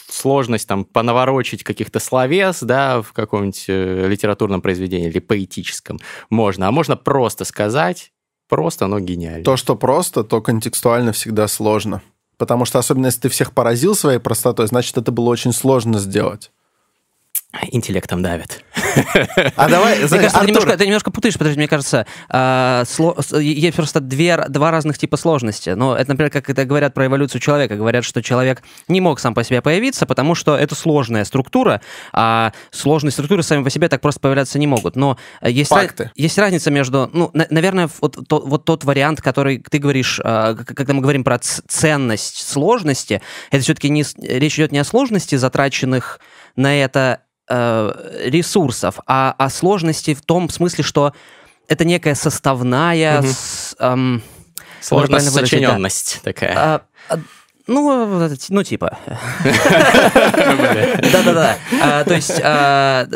[0.09, 6.73] сложность там понаворочить каких-то словес, да, в каком-нибудь э, литературном произведении или поэтическом можно, а
[6.73, 8.13] можно просто сказать,
[8.49, 9.45] просто, но гениально.
[9.45, 12.01] То, что просто, то контекстуально всегда сложно.
[12.39, 16.51] Потому что, особенно если ты всех поразил своей простотой, значит, это было очень сложно сделать.
[17.71, 18.65] Интеллектом давит.
[19.57, 23.77] А давай, Мне кажется, ты немножко, ты немножко путаешь, подожди, мне кажется, а, сло- есть
[23.77, 25.71] просто две, два разных типа сложности.
[25.71, 27.77] Но это, например, как это говорят про эволюцию человека.
[27.77, 31.81] Говорят, что человек не мог сам по себе появиться, потому что это сложная структура,
[32.13, 34.97] а сложные структуры сами по себе так просто появляться не могут.
[34.97, 36.11] Но э, есть, Факты.
[36.15, 40.55] есть разница между, ну, на- наверное, вот, то- вот тот вариант, который ты говоришь, к-
[40.75, 46.21] когда мы говорим про ценность сложности, это все-таки не, речь идет не о сложности затраченных
[46.57, 51.13] на это э, ресурсов, а о сложности в том смысле, что
[51.69, 53.29] это некая составная, Мгм.
[53.31, 54.23] с, эм,
[54.81, 55.47] Сложность, выразить, да.
[55.47, 56.55] сочиненность такая.
[56.57, 57.19] а, а,
[57.67, 58.99] ну, ну, типа.
[61.13, 61.57] Да-да-да.
[61.83, 63.07] А, То есть а,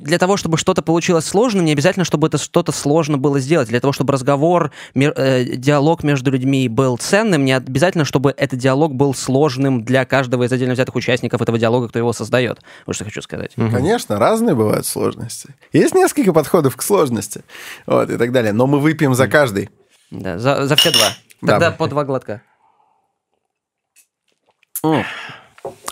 [0.00, 3.68] для того, чтобы что-то получилось сложным, не обязательно, чтобы это что-то сложно было сделать.
[3.68, 8.94] Для того, чтобы разговор, э, диалог между людьми был ценным, не обязательно, чтобы этот диалог
[8.94, 12.60] был сложным для каждого из отдельно взятых участников этого диалога, кто его создает.
[12.86, 13.52] Вот что хочу сказать.
[13.54, 15.50] Конечно, разные бывают сложности.
[15.72, 17.42] Есть несколько подходов к сложности.
[17.86, 18.52] Вот, и так далее.
[18.52, 19.70] Но мы выпьем за каждый.
[20.10, 21.08] Да, за, за все два.
[21.40, 21.52] Да.
[21.52, 22.42] Тогда по два глотка.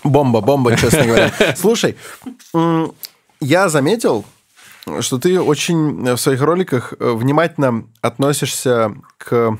[0.03, 1.33] Бомба, бомба, честно говоря.
[1.57, 1.96] Слушай,
[3.40, 4.24] я заметил,
[5.00, 9.59] что ты очень в своих роликах э, внимательно относишься к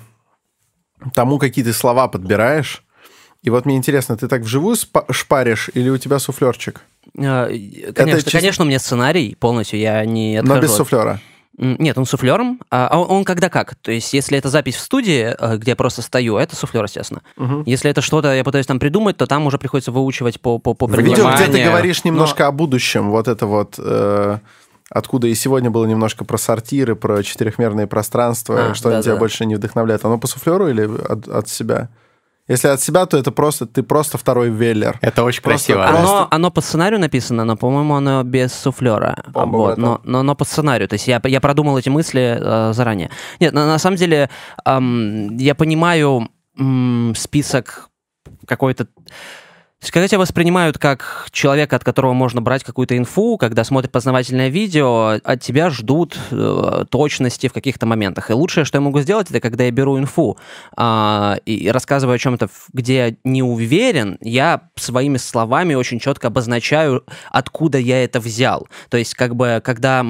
[1.15, 2.83] тому, какие ты слова подбираешь.
[3.43, 4.77] И вот мне интересно, ты так вживую
[5.11, 6.83] шпаришь или у тебя суфлерчик?
[7.17, 7.47] А,
[7.95, 10.55] Конечно, чисто- конечно, у меня сценарий полностью, я не отхожу.
[10.57, 11.21] Но без суфлера.
[11.61, 12.59] Нет, он суфлером.
[12.71, 13.75] А а он, он когда как?
[13.77, 17.21] То есть, если это запись в студии, э, где я просто стою, это суфлер, естественно.
[17.67, 20.87] Если это что-то я пытаюсь там придумать, то там уже приходится выучивать по по, по
[20.91, 23.75] видео, где ты говоришь немножко о будущем, вот это вот...
[23.79, 24.39] э,
[24.93, 29.03] Откуда и сегодня было немножко про сортиры, про четырехмерные пространства, А, что да-да.
[29.03, 30.05] тебя больше не вдохновляет.
[30.05, 31.91] Оно по суфлеру или от, от себя?
[32.51, 34.99] Если от себя, то это просто ты просто второй веллер.
[35.03, 35.87] Это очень Просто- красиво.
[35.97, 39.23] просто- Оно, оно по сценарию написано, но, по-моему, оно без суфлера.
[39.29, 40.89] Бомба, вот, но, но оно по сценарию.
[40.89, 43.11] То есть я, я продумал эти мысли э, заранее.
[43.39, 44.29] Нет, на, на самом деле
[44.65, 47.89] ам, я понимаю м, список
[48.47, 48.89] какой-то...
[49.81, 53.91] То есть, когда тебя воспринимают как человека, от которого можно брать какую-то инфу, когда смотрят
[53.91, 58.31] познавательное видео, от тебя ждут э, точности в каких-то моментах.
[58.31, 60.37] И лучшее, что я могу сделать, это когда я беру инфу
[60.77, 67.07] а, и рассказываю о чем-то, где я не уверен, я своими словами очень четко обозначаю,
[67.31, 68.69] откуда я это взял.
[68.91, 70.05] То есть, как бы, когда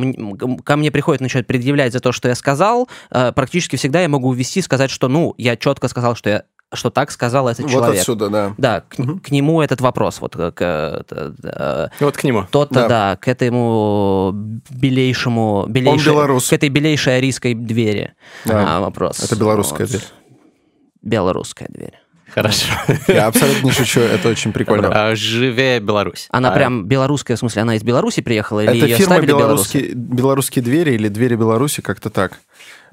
[0.65, 4.31] ко мне приходят начать предъявлять за то, что я сказал, э, практически всегда я могу
[4.31, 8.01] увести, сказать, что, ну, я четко сказал, что я что так сказал этот Вот человек.
[8.01, 8.55] отсюда, да.
[8.59, 12.47] Да, к, к нему этот вопрос, вот к, к- т- э, Вот к нему.
[12.51, 12.89] тот-то, Да.
[12.89, 13.17] да.
[13.17, 14.33] к этому
[14.71, 16.49] белейшему, белейшей, белорус.
[16.49, 18.77] к этой белейшей арийской двери Да.
[18.77, 19.21] а, вопрос.
[19.23, 19.91] Это белорусская Вот.
[19.91, 20.05] дверь.
[21.03, 21.95] Белорусская дверь.
[22.33, 22.67] Хорошо.
[23.09, 24.91] Я абсолютно не шучу, это очень прикольно.
[25.11, 26.29] А, Живе Беларусь.
[26.31, 30.63] Она А, прям белорусская, в смысле, она из Беларуси приехала или Это фирма белорусские, белорусские
[30.63, 32.39] двери или двери Беларуси, как-то так.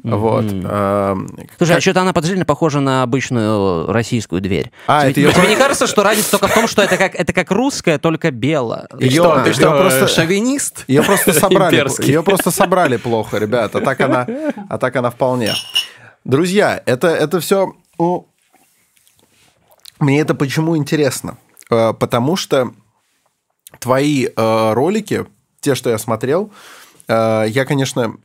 [0.03, 0.45] Вот.
[0.63, 1.15] а,
[1.57, 4.71] Слушай, а как- что-то она подозрительно похожа на обычную российскую дверь.
[4.88, 7.15] А, тебе, это её тебе не кажется, что разница только в том, что это как,
[7.15, 8.88] это как русская, только бело?
[8.99, 10.83] Ты что, ты просто- шовинист?
[10.88, 12.05] Ее просто собрали, Имперский.
[12.07, 13.79] ее просто собрали плохо, ребята.
[13.79, 14.27] А так она,
[14.69, 15.53] а так она вполне.
[16.23, 17.73] Друзья, это, это все...
[19.99, 21.38] мне это почему интересно?
[21.71, 22.71] Э, Потому что
[23.79, 25.25] твои э, ролики,
[25.60, 26.51] те, что я смотрел,
[27.07, 28.15] э, я, конечно,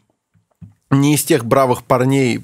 [0.92, 2.42] не из тех бравых парней,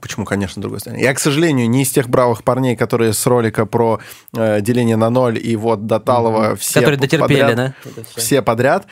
[0.00, 3.66] почему, конечно, другой стороны, я, к сожалению, не из тех бравых парней, которые с ролика
[3.66, 4.00] про
[4.34, 8.02] э, деление на ноль и вот до Талова все Которые дотерпели, подряд, да?
[8.16, 8.86] Все подряд,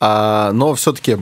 [0.00, 1.18] А, но все-таки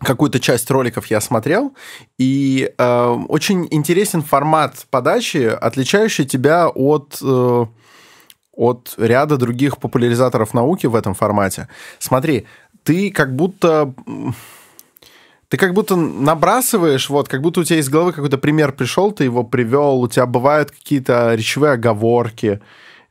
[0.00, 1.74] какую-то часть роликов я смотрел,
[2.18, 7.66] и э, очень интересен формат подачи, отличающий тебя от, э,
[8.52, 11.68] от ряда других популяризаторов науки в этом формате.
[11.98, 12.46] Смотри,
[12.82, 13.94] ты как будто...
[15.48, 19.24] Ты как будто набрасываешь, вот, как будто у тебя из головы какой-то пример пришел, ты
[19.24, 22.60] его привел, у тебя бывают какие-то речевые оговорки,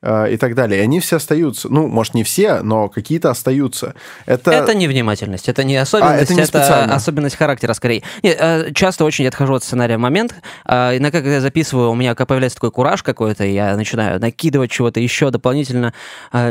[0.08, 0.82] Э, и так далее.
[0.82, 1.68] И они все остаются.
[1.68, 3.96] Ну, может, не все, но какие-то остаются.
[4.28, 8.04] Это, это невнимательность, это не особенность, а, это, не это особенность характера скорее.
[8.22, 10.36] Нет, э, часто очень отхожу от сценария момент.
[10.64, 15.00] Э, иногда, когда я записываю, у меня появляется такой кураж какой-то, я начинаю накидывать чего-то
[15.00, 15.92] еще дополнительно.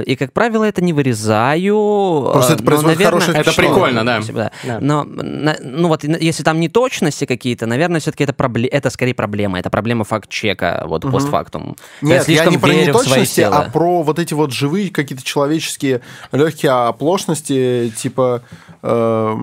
[0.05, 2.31] И, как правило, это не вырезаю.
[2.33, 4.21] Просто это производит наверное, хорошее Это прикольно, да.
[4.33, 4.51] да.
[4.65, 4.79] да.
[4.81, 8.67] Но, ну вот, если там не точности какие-то, наверное, все-таки это, пробле...
[8.67, 9.61] это скорее проблема.
[9.61, 11.13] Это проблема факт-чека, вот, угу.
[11.13, 11.77] постфактум.
[12.03, 13.63] Нет, я, я не про неточности, дело.
[13.65, 16.01] а про вот эти вот живые какие-то человеческие
[16.33, 18.43] легкие оплошности, типа,
[18.83, 19.37] э,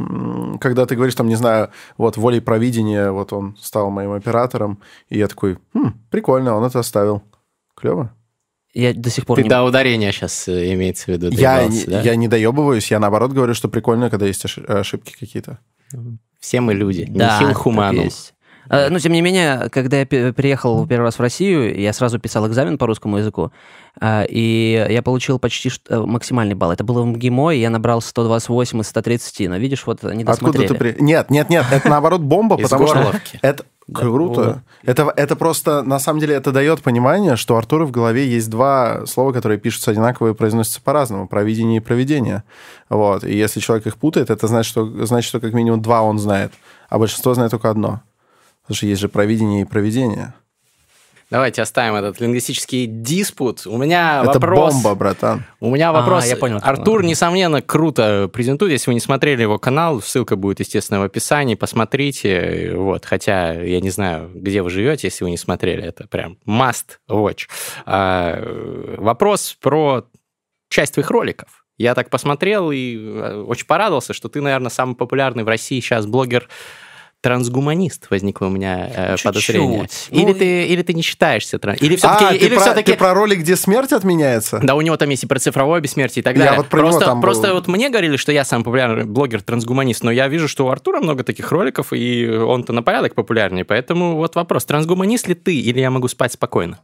[0.59, 5.17] когда ты говоришь, там, не знаю, вот волей провидения, вот он стал моим оператором, и
[5.17, 7.23] я такой, хм, прикольно, он это оставил.
[7.75, 8.13] Клево.
[8.73, 9.49] Я до сих пор Ты не...
[9.49, 11.29] до ударения сейчас э, имеется в виду.
[11.29, 12.01] Я, да?
[12.01, 15.59] я не доебываюсь, я наоборот говорю, что прикольно, когда есть ошибки какие-то.
[16.39, 18.09] Все мы люди, да, нихил хуманум.
[18.69, 22.47] Э, но, тем не менее, когда я приехал первый раз в Россию, я сразу писал
[22.47, 23.51] экзамен по русскому языку,
[23.99, 26.71] э, и я получил почти э, максимальный балл.
[26.71, 29.49] Это было в МГИМО, и я набрал 128 из 130.
[29.49, 30.65] Но видишь, вот не досмотрели.
[30.65, 31.03] Откуда ты при...
[31.03, 33.13] Нет, нет, нет, это наоборот бомба, потому что...
[33.41, 33.65] Это...
[33.93, 34.63] Круто.
[34.83, 38.49] Это, это просто, на самом деле, это дает понимание, что у Артура в голове есть
[38.49, 41.27] два слова, которые пишутся одинаково и произносятся по-разному.
[41.27, 42.43] Провидение и проведение.
[42.89, 43.25] Вот.
[43.25, 46.53] И если человек их путает, это значит, что, значит, что как минимум два он знает,
[46.89, 48.01] а большинство знает только одно.
[48.61, 50.33] Потому что есть же провидение и проведение.
[51.31, 53.65] Давайте оставим этот лингвистический диспут.
[53.65, 54.73] У меня Это вопрос...
[54.73, 55.45] бомба, братан.
[55.61, 56.25] У меня вопрос.
[56.25, 56.59] А, я понял.
[56.61, 58.73] Артур, несомненно, круто презентует.
[58.73, 61.55] Если вы не смотрели его канал, ссылка будет, естественно, в описании.
[61.55, 62.73] Посмотрите.
[62.75, 63.05] Вот.
[63.05, 65.81] Хотя я не знаю, где вы живете, если вы не смотрели.
[65.81, 67.47] Это прям must watch.
[67.85, 70.05] А, вопрос про
[70.67, 71.65] часть твоих роликов.
[71.77, 76.05] Я так посмотрел и э, очень порадовался, что ты, наверное, самый популярный в России сейчас
[76.05, 76.49] блогер
[77.21, 79.87] трансгуманист возникло у меня э, подозрение.
[80.09, 81.81] Или, ну, ты, или ты не считаешься транс...
[81.81, 82.25] Или все-таки...
[82.25, 82.91] А, или про, все-таки...
[82.91, 84.59] ты про ролик, где смерть отменяется?
[84.61, 86.51] Да, у него там есть и про цифровое бессмертие и так далее.
[86.51, 87.55] Я вот про просто, него там просто был.
[87.55, 91.23] вот мне говорили, что я самый популярный блогер-трансгуманист, но я вижу, что у Артура много
[91.23, 93.65] таких роликов, и он-то на порядок популярнее.
[93.65, 96.79] Поэтому вот вопрос, трансгуманист ли ты, или я могу спать спокойно?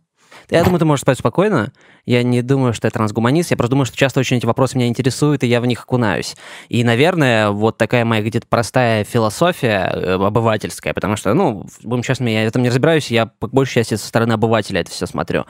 [0.50, 1.74] Я думаю, ты можешь спать спокойно.
[2.06, 3.52] Я не думаю, что я трансгуманист.
[3.52, 6.36] Я просто думаю, что часто очень эти вопросы меня интересуют, и я в них окунаюсь.
[6.70, 12.32] И, наверное, вот такая моя где-то простая философия э, обывательская, потому что, ну, будем честными,
[12.32, 15.46] я в этом не разбираюсь, я по большей части со стороны обывателя это все смотрю.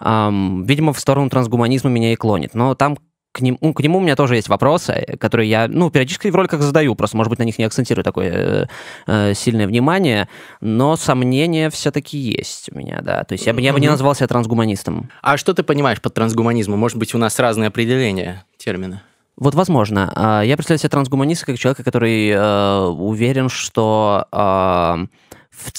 [0.00, 2.54] Эм, видимо, в сторону трансгуманизма меня и клонит.
[2.54, 2.98] Но там
[3.32, 6.60] к нему, к нему у меня тоже есть вопросы, которые я, ну, периодически в роликах
[6.60, 8.66] задаю, просто, может быть, на них не акцентирую такое э,
[9.06, 10.28] э, сильное внимание,
[10.60, 13.24] но сомнения все-таки есть у меня, да.
[13.24, 15.10] То есть я бы, я бы не назвал себя трансгуманистом.
[15.22, 16.78] А что ты понимаешь под трансгуманизмом?
[16.78, 19.02] Может быть, у нас разные определения термина?
[19.36, 20.12] Вот возможно.
[20.14, 24.36] А, я представляю себе трансгуманиста как человека, который э, уверен, что э,
[25.50, 25.72] в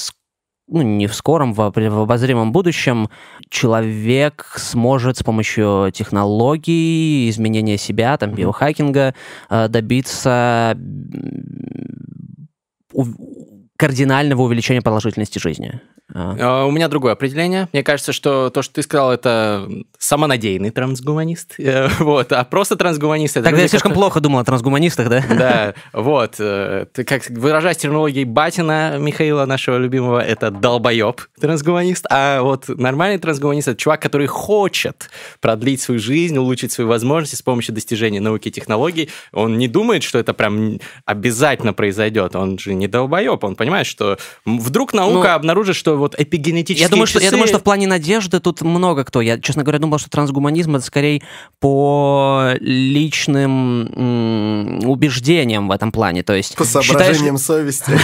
[0.67, 3.09] ну, не в скором, в, в обозримом будущем
[3.49, 9.13] человек сможет с помощью технологий, изменения себя, там, биохакинга
[9.49, 10.77] э, добиться
[13.77, 15.81] кардинального увеличения продолжительности жизни.
[16.13, 16.65] А.
[16.65, 17.67] У меня другое определение.
[17.73, 21.55] Мне кажется, что то, что ты сказал, это самонадеянный трансгуманист.
[21.63, 22.31] Э, вот.
[22.33, 23.37] А просто трансгуманист...
[23.37, 25.23] Это Тогда я слишком плохо думал о трансгуманистах, да?
[25.29, 25.73] Да.
[25.93, 26.35] Вот.
[26.39, 32.05] Э, ты как выражаясь терминологией Батина Михаила, нашего любимого, это долбоеб трансгуманист.
[32.09, 37.41] А вот нормальный трансгуманист— это чувак, который хочет продлить свою жизнь, улучшить свои возможности с
[37.41, 39.09] помощью достижения науки и технологий.
[39.31, 42.35] Он не думает, что это прям обязательно произойдет.
[42.35, 43.43] Он же не долбоеб.
[43.43, 47.19] Он понимает, что вдруг наука ну, обнаружит, что вот эпигенетические я думаю, часы...
[47.19, 49.21] что, я думаю, что в плане надежды тут много кто.
[49.21, 51.21] Я, честно говоря, думал, что трансгуманизм это скорее
[51.59, 56.23] по личным убеждениям в этом плане.
[56.23, 57.91] То есть, по соображениям совести.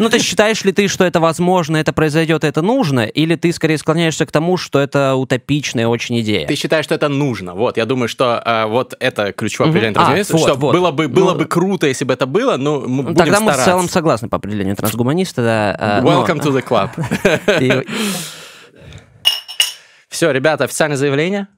[0.00, 3.52] Ну, то есть считаешь ли ты, что это возможно, это произойдет, это нужно, или ты
[3.52, 6.46] скорее склоняешься к тому, что это утопичная очень идея?
[6.46, 7.54] Ты считаешь, что это нужно.
[7.54, 11.38] Вот, я думаю, что э, вот это ключевое определение трансгуманиста, что было бы было ну,
[11.38, 14.36] бы круто, если бы это было, но мы будем Тогда мы в целом согласны по
[14.36, 15.42] определению трансгуманиста.
[15.42, 16.90] Да, Welcome to the club.
[20.08, 21.48] Все, ребята, официальное заявление.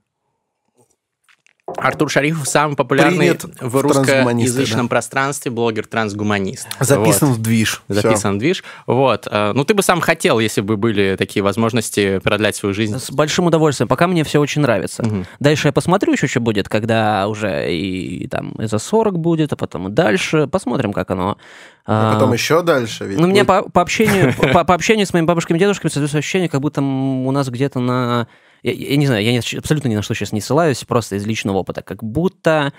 [1.77, 4.91] Артур Шарифов самый популярный Принят в русскоязычном да.
[4.91, 6.67] пространстве блогер-трансгуманист.
[6.81, 7.39] Записан вот.
[7.39, 7.83] в движ.
[7.89, 8.31] Записан Все.
[8.31, 8.65] в движ.
[8.87, 9.27] Вот.
[9.31, 12.99] Э, ну, ты бы сам хотел, если бы были такие возможности продлять свою жизнь.
[12.99, 13.89] С большим удовольствием.
[13.89, 15.03] Пока мне все очень нравится.
[15.03, 15.25] Угу.
[15.41, 19.57] Дальше я посмотрю еще, что будет, когда уже и там и за 40 будет, а
[19.57, 20.47] потом и дальше.
[20.47, 21.39] Посмотрим, как оно.
[21.87, 23.05] А, а потом еще дальше.
[23.05, 23.33] Ведь ну, будет...
[23.33, 26.61] мне по, по общению, по, по общению с моими бабушками и дедушками создается ощущение, как
[26.61, 28.27] будто у нас где-то на
[28.67, 31.25] я, я не знаю, я не, абсолютно ни на что сейчас не ссылаюсь, просто из
[31.27, 32.73] личного опыта, как будто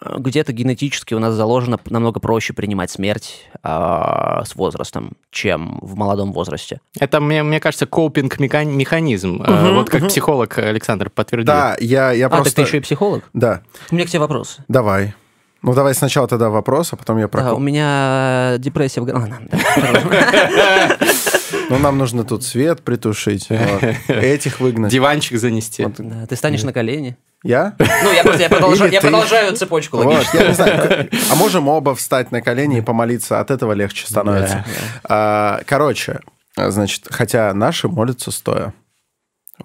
[0.00, 6.32] где-то генетически у нас заложено намного проще принимать смерть а, с возрастом, чем в молодом
[6.32, 6.80] возрасте.
[6.98, 9.42] Это, мне, мне кажется, копинг-механизм.
[9.42, 11.46] Э, вот как психолог Александр подтвердил.
[11.46, 12.56] Да, я, я А, так просто...
[12.56, 13.22] ты еще и психолог?
[13.32, 14.58] Да, У меня к тебе вопрос.
[14.68, 15.14] давай.
[15.62, 17.42] Ну, давай сначала тогда вопрос, а потом я про...
[17.42, 19.06] Да, у меня депрессия в...
[19.06, 19.48] Продолжим.
[21.72, 23.82] Ну, нам нужно тут свет притушить, вот.
[24.08, 24.92] этих выгнать.
[24.92, 25.84] Диванчик занести.
[25.84, 25.94] Вот.
[25.98, 27.16] Да, ты станешь на колени.
[27.44, 27.74] Я?
[27.78, 29.08] Ну, я просто я продолжаю, я ты.
[29.08, 30.42] продолжаю цепочку Вот, логическую.
[30.42, 31.08] я не знаю.
[31.30, 33.40] А можем оба встать на колени и помолиться?
[33.40, 34.64] От этого легче становится.
[35.04, 36.20] А, Короче,
[36.56, 38.72] значит, хотя наши молятся стоя.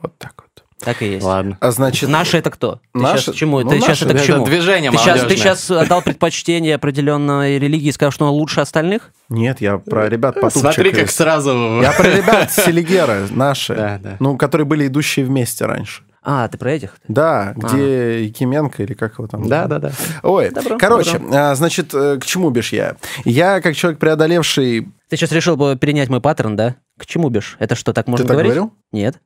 [0.02, 0.47] Вот так вот.
[0.80, 1.26] Так и есть.
[1.26, 1.58] Ладно.
[1.60, 2.80] А значит, Наши это кто?
[2.94, 3.62] Ты Наши- сейчас к чему?
[3.62, 4.46] ну, ты сейчас наши, это к это чему?
[4.46, 9.12] движение ты сейчас, ты сейчас отдал предпочтение определенной религии и сказал, что она лучше остальных?
[9.30, 10.62] нет, я про ребят потупчик.
[10.62, 11.82] Смотри, как сразу...
[11.82, 14.18] Я про ребят Селигеры, наши, Да, да.
[14.20, 16.04] ну, которые были идущие вместе раньше.
[16.30, 16.96] А, ты про этих?
[17.08, 19.48] Да, где Якименко или как его там?
[19.48, 19.92] Да, да, да.
[20.24, 22.98] Ой, Добро, короче, а, значит, э, к чему бишь я?
[23.24, 24.90] Я, как человек, преодолевший...
[25.10, 26.76] Ты сейчас решил бы перенять мой паттерн, да?
[27.00, 27.56] К чему бишь?
[27.60, 28.52] Это что, так можно так говорить?
[28.52, 28.74] говорил?
[28.92, 29.22] Нет.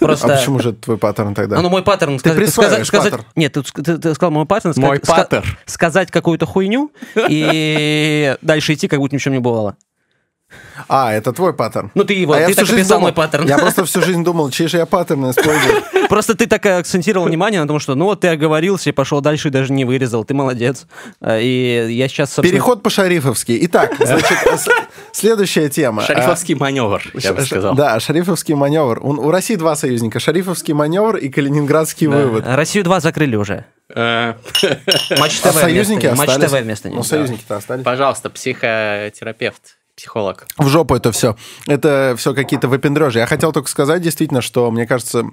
[0.00, 0.28] А Просто...
[0.28, 1.58] почему же твой паттерн тогда?
[1.58, 2.18] А, ну, мой паттерн...
[2.18, 3.28] Ты присваиваешь сказать- паттерн.
[3.36, 4.74] Нет, ты, ты- ты сказал мой паттерн.
[4.76, 5.44] Мой ска- ска- паттерн.
[5.66, 6.90] Сказать какую-то хуйню
[7.28, 9.76] и дальше идти, как будто ничего не бывало.
[10.88, 11.90] А, это твой паттерн.
[11.94, 13.46] Ну, ты его, А я ты всю так жизнь описал думал- мой паттерн.
[13.46, 15.82] Я просто всю жизнь думал, чей же я паттерн использую.
[16.08, 19.48] Просто ты так акцентировал внимание на том, что ну вот ты оговорился и пошел дальше
[19.48, 20.24] и даже не вырезал.
[20.24, 20.86] Ты молодец.
[21.20, 22.50] А, И я сейчас, собственно...
[22.50, 23.56] Переход по-шарифовски.
[23.62, 24.36] Итак, значит,
[25.12, 26.02] следующая тема.
[26.02, 27.74] Шарифовский маневр, я бы А, сказал.
[27.74, 28.98] Да, шарифовский маневр.
[29.02, 30.18] У, России два союзника.
[30.20, 32.44] Шарифовский маневр и Калининградский вывод.
[32.46, 33.64] Россию 2 закрыли уже.
[33.94, 34.34] Э,
[35.18, 36.48] Матч А ТВ союзники вместо, Матч?
[36.50, 37.06] ТВ вместо Ну, них.
[37.06, 37.84] союзники-то остались.
[37.84, 40.46] Пожалуйста, психотерапевт, психолог.
[40.58, 41.36] В жопу это все.
[41.66, 43.18] Это все какие-то выпендрежи.
[43.18, 45.24] Я хотел только сказать действительно, что, мне кажется,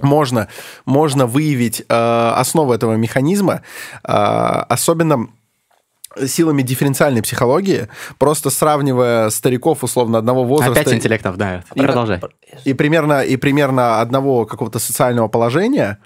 [0.00, 0.48] можно,
[0.84, 3.62] можно выявить э, основу этого механизма,
[4.04, 5.28] э, особенно
[6.26, 11.64] силами дифференциальной психологии, просто сравнивая стариков условно одного возраста Опять интеллект вдавит.
[11.74, 12.20] Продолжай.
[12.64, 15.98] и примерно, и примерно одного какого-то социального положения,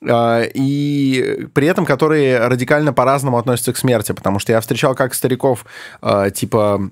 [0.00, 5.14] э, и при этом которые радикально по-разному относятся к смерти, потому что я встречал как
[5.14, 5.64] стариков,
[6.02, 6.90] э, типа...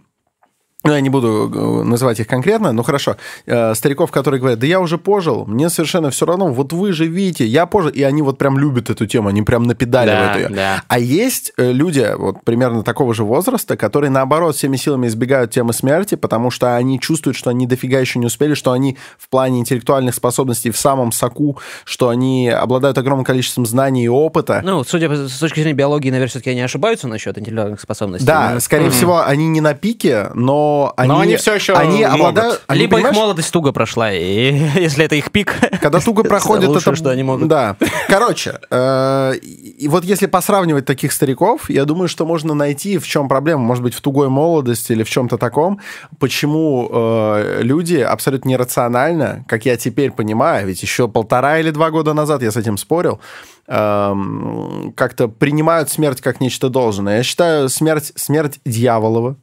[0.83, 3.17] Ну, я не буду э, называть их конкретно, но хорошо.
[3.45, 7.45] Э, стариков, которые говорят, да я уже пожил, мне совершенно все равно, вот вы живите,
[7.45, 7.91] я пожил.
[7.91, 10.49] И они вот прям любят эту тему, они прям напедаливают Да, ее.
[10.49, 10.83] да.
[10.89, 15.75] А есть э, люди вот примерно такого же возраста, которые наоборот всеми силами избегают темы
[15.75, 19.61] смерти, потому что они чувствуют, что они дофига еще не успели, что они в плане
[19.61, 24.63] интеллектуальных способностей в самом соку, что они обладают огромным количеством знаний и опыта.
[24.65, 28.27] Ну, судя по, с точки зрения биологии, наверное, все-таки они ошибаются насчет интеллектуальных способностей.
[28.27, 32.05] да, Ну, скорее всего, они не на пике, но они, Но они всё еще они
[32.05, 32.15] могут.
[32.15, 32.63] обладают...
[32.67, 35.55] они, Либо их молодость туго прошла, и если это их пик...
[35.81, 36.97] Когда туго проходит, лучшее, это...
[36.97, 37.49] что они могут.
[37.49, 37.77] Да.
[38.09, 43.29] Короче, э, и вот если посравнивать таких стариков, я думаю, что можно найти, в чем
[43.29, 43.63] проблема.
[43.63, 45.81] Может быть, в тугой молодости или в чем-то таком,
[46.19, 52.15] почему э, люди абсолютно нерационально, как я теперь понимаю, ведь еще полтора или два года
[52.15, 53.21] назад я с этим спорил,
[53.67, 57.19] эм, как-то принимают смерть как нечто должное.
[57.19, 59.37] Я считаю смерть, смерть дьяволова,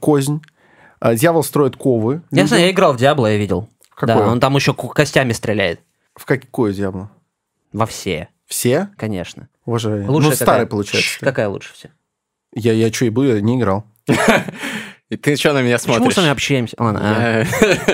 [0.00, 0.42] кознь.
[1.00, 2.22] Э, Дьявол строит ковы.
[2.30, 3.68] Я знаю, я играл в Диабло, я видел.
[3.94, 4.16] Какое?
[4.16, 5.80] Да, он там еще костями стреляет.
[6.14, 7.08] В какое дьявол?
[7.72, 8.88] Во все, Все?
[8.96, 9.48] конечно.
[9.64, 10.10] Уважаю.
[10.10, 10.66] Лучшая ну, старый, какая?
[10.66, 11.20] получается.
[11.20, 11.90] Какая лучше все?
[12.52, 13.84] Я, я что и был, я не играл.
[15.10, 16.14] И ты что на меня Почему смотришь?
[16.14, 16.76] с вами общаемся?
[16.78, 17.44] Ладно, а.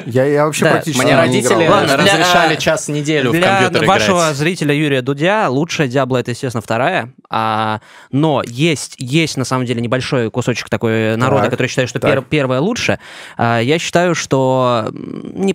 [0.04, 1.70] Я- Я, я вообще Да, практически Мне не родители играл.
[1.80, 4.36] Ладно, для- разрешали час в неделю в Для компьютер вашего играть.
[4.36, 7.12] зрителя Юрия Дудя лучшая Диабло это, естественно, вторая.
[7.30, 7.80] А,
[8.12, 12.10] но есть, есть, на самом деле, небольшой кусочек такой народа, Так, который считает, что так.
[12.12, 12.98] пер- первая лучше.
[13.38, 15.54] А, я считаю, что они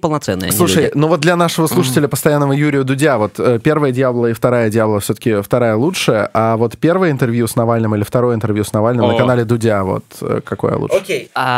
[0.52, 4.70] Слушай, ну вот для нашего слушателя, постоянного Юрия Дудя, вот э, первая Диабло и вторая
[4.72, 9.06] Диабло все-таки вторая лучше, а вот первое интервью с Навальным или второе интервью с Навальным
[9.08, 9.18] на О.
[9.18, 10.96] канале Дудя, вот э, какое лучше?
[10.98, 11.30] Окей.
[11.36, 11.51] А,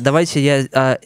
[0.00, 0.66] давайте я...
[0.72, 0.98] а,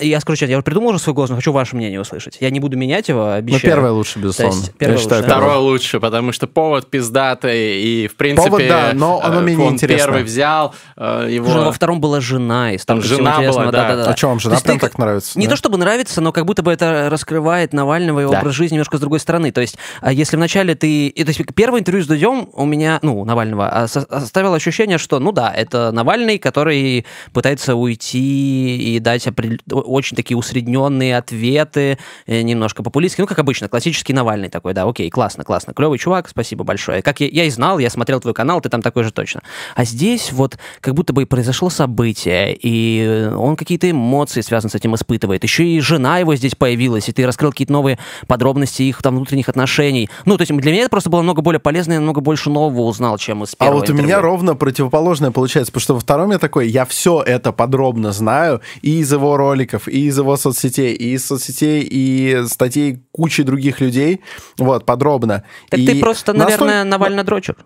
[0.00, 2.38] я скажу честно, я уже придумал уже свой голос, но хочу ваше мнение услышать.
[2.40, 3.62] Я не буду менять его, Ну, обещаю.
[3.62, 4.54] первое лучше, безусловно.
[4.58, 5.34] есть первое я считаю, лучше, да?
[5.36, 5.50] первое.
[5.50, 9.66] Второе лучше, потому что повод пиздатый, и, в принципе, Повод, да, но оно э, менее
[9.66, 10.06] он интересно.
[10.06, 11.44] первый взял э, его...
[11.46, 13.72] Слушай, ну, во втором была жена, и Там жена была, интересного.
[13.72, 13.88] да.
[13.88, 14.10] Да-да-да.
[14.12, 15.38] А что, вам жена прям ты- так нравится?
[15.38, 15.50] Не да?
[15.50, 18.38] то чтобы нравится, но как будто бы это раскрывает Навального и Да.
[18.40, 19.52] образ жизни немножко с другой стороны.
[19.52, 21.06] То есть, а если вначале ты...
[21.08, 25.18] и, То есть, первое интервью с Дудем у меня, ну, Навального, а, оставило ощущение, что,
[25.18, 32.42] ну да, это Навальный, который пытается уйти и дать опред- очень такие усредненные ответы, э,
[32.42, 36.64] немножко популистские, ну, как обычно, классический Навальный такой, да, окей, классно, классно, клевый чувак, спасибо
[36.64, 37.02] большое.
[37.02, 39.42] Как я, я и знал, я смотрел твой канал, ты там такой же точно.
[39.74, 44.74] А здесь вот как будто бы и произошло событие, и он какие-то эмоции связанные с
[44.74, 45.42] этим испытывает.
[45.42, 49.48] Еще и жена его здесь появилась, и ты раскрыл какие-то новые подробности их там внутренних
[49.48, 50.08] отношений.
[50.24, 52.82] Ну, то есть для меня это просто было намного более полезно, я намного больше нового
[52.82, 54.06] узнал, чем из А первого вот у интервью.
[54.06, 58.60] меня ровно противоположное получается, потому что во втором я такой, я все это подробно знаю
[58.82, 59.36] и из его
[59.74, 64.20] роликов, и из его соцсетей, и из соцсетей, и статей кучи других людей,
[64.58, 65.42] вот, подробно.
[65.70, 67.56] Так И ты просто, наверное, Навально-дрочер.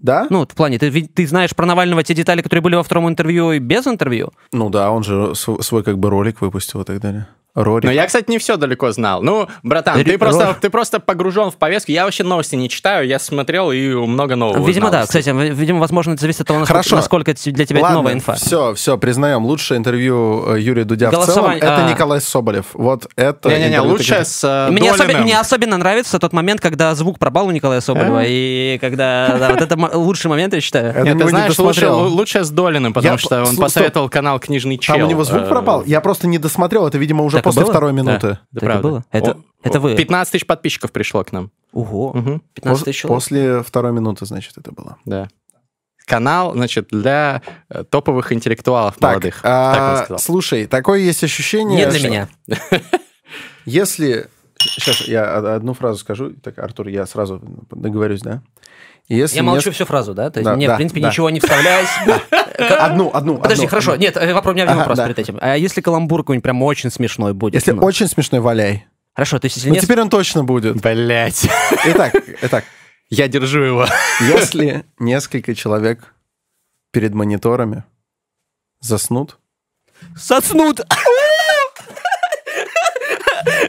[0.00, 0.26] Да?
[0.30, 3.52] Ну, в плане, ты, ты знаешь про Навального те детали, которые были во втором интервью
[3.52, 4.32] и без интервью?
[4.52, 7.26] Ну да, он же св- свой как бы ролик выпустил и так далее.
[7.54, 7.84] Рорик.
[7.84, 9.22] Но я, кстати, не все далеко знал.
[9.22, 10.54] Ну, братан, ты Ри- просто, Рор.
[10.54, 11.92] ты просто погружен в повестку.
[11.92, 15.02] Я вообще новости не читаю, я смотрел и много нового Видимо, узнал.
[15.02, 15.06] да.
[15.06, 16.96] Кстати, видимо, возможно, это зависит от того, насколько, Хорошо.
[16.96, 18.34] насколько для тебя это Ладно, новая инфа.
[18.34, 19.44] все, все, признаем.
[19.46, 21.90] Лучшее интервью э, Юрия Дудя в целом Голосование- это а.
[21.90, 22.66] Николай Соболев.
[22.74, 25.22] Вот это Не-не-не, интервью лучше таких- с э, Мне, Долиным.
[25.22, 28.24] мне особенно нравится тот момент, когда звук пропал у Николая Соболева, А?
[28.26, 29.36] и когда...
[29.38, 30.90] да, вот это лучший момент, я считаю.
[30.90, 34.96] Это Нет, ты знаешь, лучше, с Долиным, потому Я что он посоветовал канал «Книжный чел».
[34.96, 35.84] Там у него звук пропал?
[35.86, 36.86] Я просто не досмотрел.
[36.88, 37.72] Это, видимо, уже Так после было?
[37.72, 38.28] второй Да, минуты.
[38.28, 38.88] да, Так и правда.
[38.88, 39.04] было?
[39.10, 39.94] Это- О, это вы?
[39.96, 41.50] 15 тысяч подписчиков пришло к нам.
[41.72, 43.16] Ого, Мгм, 15 тысяч человек.
[43.16, 44.96] После второй минуты, значит, это было.
[45.04, 45.28] Да.
[46.06, 47.40] Канал, значит, для
[47.70, 49.40] э, топовых интеллектуалов Так, молодых.
[49.42, 50.18] а, Так он сказал.
[50.18, 51.78] слушай, такое есть ощущение...
[51.86, 52.28] Не для что меня.
[53.64, 54.28] Если...
[54.58, 56.30] Сейчас я одну фразу скажу.
[56.34, 57.40] Так, Артур, я сразу
[57.70, 58.42] договорюсь, да?
[59.08, 60.30] Если Я молчу неск- всю фразу, да?
[60.30, 61.08] То есть Да, мне, да, в принципе, да.
[61.10, 61.88] ничего не вставляюсь.
[62.58, 63.36] Одну, одну.
[63.38, 63.96] Подожди, хорошо.
[63.96, 65.38] Нет, вопрос, у меня один вопрос перед этим.
[65.40, 67.54] А если каламбур какой-нибудь прям очень смешной будет?
[67.54, 68.86] Если Ну, очень смешной, валяй.
[69.12, 69.84] Хорошо, то есть если Ну, нет...
[69.84, 70.80] теперь он точно будет.
[70.80, 71.46] Блять.
[71.84, 72.64] Итак, итак,
[73.10, 73.86] Я держу его.
[74.20, 76.14] если несколько человек
[76.92, 77.84] перед мониторами
[78.80, 79.38] заснут,
[80.16, 80.80] Соснут!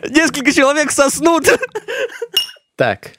[0.09, 1.47] Несколько человек соснут!
[2.75, 3.11] Так.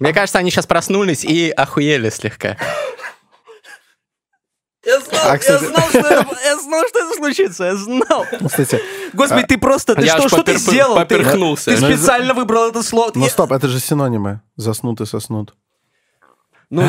[0.00, 2.56] Мне кажется, они сейчас проснулись и охуели слегка.
[4.84, 8.26] Я знал, А, кстати- я знал, что это, я знал, что это случится, я знал.
[8.46, 8.80] кстати,
[9.12, 10.94] Господи, ты просто, ты Я что, что ты поперп- сделал?
[10.94, 11.70] Ты- поперхнулся.
[11.76, 13.12] Ты, Ну, специально выбрал это слово.
[13.14, 14.40] ну Я- стоп, это же синонимы.
[14.56, 15.54] Заснут и соснут.
[16.70, 16.82] Ну,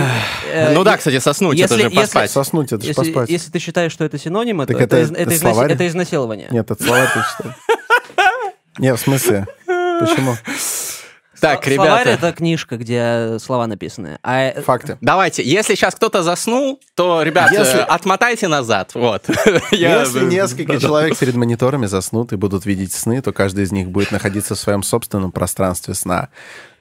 [0.53, 2.31] э, Ну да, кстати, соснуть, это если- же поспать.
[2.31, 3.29] Соснуть, это же Если, поспать.
[3.29, 6.47] если ты считаешь, что это синоним, то Так это, это- это, это это изнасилование.
[6.49, 7.55] Нет, это слова ты читаешь.
[8.77, 9.47] Нет, в смысле?
[9.65, 10.37] Почему?
[11.41, 14.19] Так, Словарь ребята, это книжка, где слова написаны.
[14.23, 14.97] А э, Факты.
[15.01, 19.25] давайте, если сейчас кто-то заснул, то, ребят, Если- отмотайте назад, вот.
[19.71, 24.11] Если несколько человек перед мониторами заснут и будут видеть сны, то каждый из них будет
[24.11, 26.29] находиться в своем собственном пространстве сна.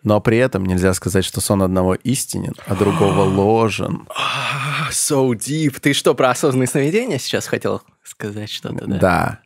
[0.02, 4.06] Но при этом нельзя сказать, что сон одного истинен, а другого ложен.
[4.90, 5.78] So deep.
[5.80, 8.98] Ты что, про осознанные сновидения сейчас хотел сказать что-то, да?
[8.98, 9.38] Да.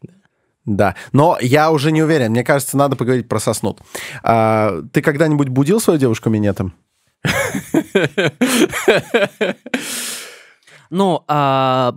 [0.67, 0.95] Да.
[1.13, 2.31] Но я уже не уверен.
[2.31, 3.81] Мне кажется, надо поговорить про соснут.
[4.23, 6.73] А, ты когда-нибудь будил свою девушку минетом?
[10.91, 11.95] ну, а,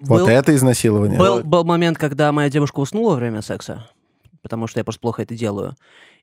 [0.00, 1.18] Вот был, это изнасилование.
[1.18, 3.88] был, был момент, когда моя девушка уснула во время секса,
[4.42, 5.74] потому что я просто плохо это делаю.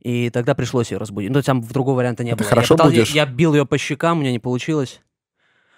[0.01, 1.31] И тогда пришлось ее разбудить.
[1.31, 2.49] Ну, там другого варианта не Ты было.
[2.49, 3.11] хорошо я, пытался- будешь?
[3.11, 5.01] я бил ее по щекам, у меня не получилось.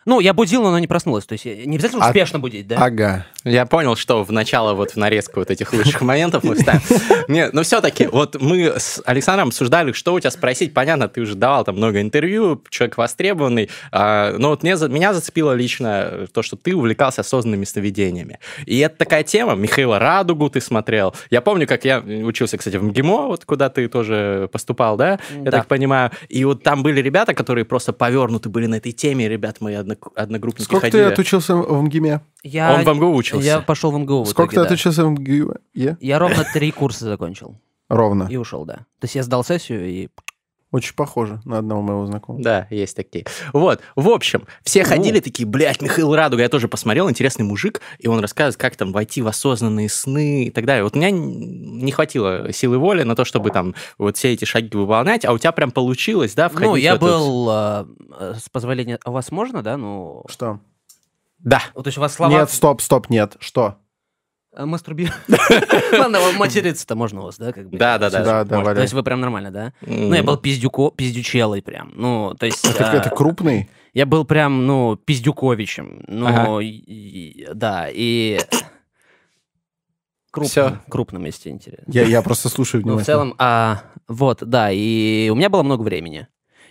[0.10, 1.26] Ну, я будил, но она не проснулась.
[1.28, 2.78] То есть я- не обязательно А- успешно будить, да?
[2.84, 3.28] Ага.
[3.44, 6.82] Я понял, что в начало вот в нарезку вот этих лучших моментов мы вставим.
[7.28, 10.74] Нет, но все-таки вот мы с Александром обсуждали, что у тебя спросить.
[10.74, 13.70] Понятно, ты уже давал там много интервью, человек востребованный.
[13.92, 18.40] а, Но вот меня зацепило лично то, что ты увлекался осознанными сновидениями.
[18.66, 19.54] И это такая тема.
[19.54, 21.14] Михаила Радугу ты смотрел.
[21.30, 25.20] Я помню, как я учился, кстати, в МГИМО, вот куда ты тоже поступал, да?
[25.36, 25.52] Я Да.
[25.52, 26.10] так понимаю.
[26.30, 29.30] И вот там были ребята, которые просто повернуты были на этой теме.
[29.30, 31.04] Ребят, мои однок- одногруппники Сколько ходили.
[31.06, 32.22] ты отучился в МГИМе?
[32.44, 33.46] Я, Он в МГУ учился.
[33.46, 34.24] Я пошел в МГУ.
[34.24, 34.74] в Сколько ты итоге, да.
[34.74, 35.98] отучился в МГИМе?
[36.00, 37.56] Я ровно три курса закончил
[37.90, 38.28] Ровно.
[38.30, 38.76] и ушел, да.
[39.00, 40.10] То есть я сдал сессию и...
[40.72, 42.44] Очень похоже на одного моего знакомого.
[42.44, 43.26] Да, есть такие.
[43.54, 48.08] Вот, в общем, все ходили такие, блядь, Михаил Радуга, я тоже посмотрел, интересный мужик, и
[48.08, 50.84] он рассказывает, как там войти в осознанные сны и так далее.
[50.84, 54.78] Вот у меня не хватило силы воли на то, чтобы там вот все эти шаги
[54.78, 57.86] выполнять, а у тебя прям получилось, да, входить Ну, я был, э,
[58.40, 59.00] с позволения...
[59.04, 59.76] А у вас можно, да?
[59.76, 60.60] Ну, Что?
[61.40, 61.62] Да.
[61.74, 62.32] вот, то есть у вас слова...
[62.32, 63.38] Нет, стоп, стоп, нет.
[63.40, 63.78] Что?
[64.58, 65.10] Мастурби...
[65.92, 67.52] Ладно, материться-то можно у вас, да?
[67.54, 67.78] как бы?
[67.78, 68.24] Да, да, да.
[68.24, 68.76] Да, да, может.
[68.76, 69.74] То есть вы прям нормально, да?
[69.82, 71.92] Ну, я был пиздюко, пиздючелой прям.
[71.96, 72.66] Ну, то есть...
[72.66, 73.70] Это, это крупный?
[73.94, 76.04] Я был прям, ну, пиздюковичем.
[76.08, 76.60] Ну, Ага.
[76.62, 78.40] и- и- да, и...
[80.32, 80.78] Крупным, Всё.
[80.90, 81.86] крупным, если интересно.
[81.92, 83.06] Я, я просто слушаю Ну, в внимательно.
[83.06, 86.28] целом, а, вот, да, и у меня было много времени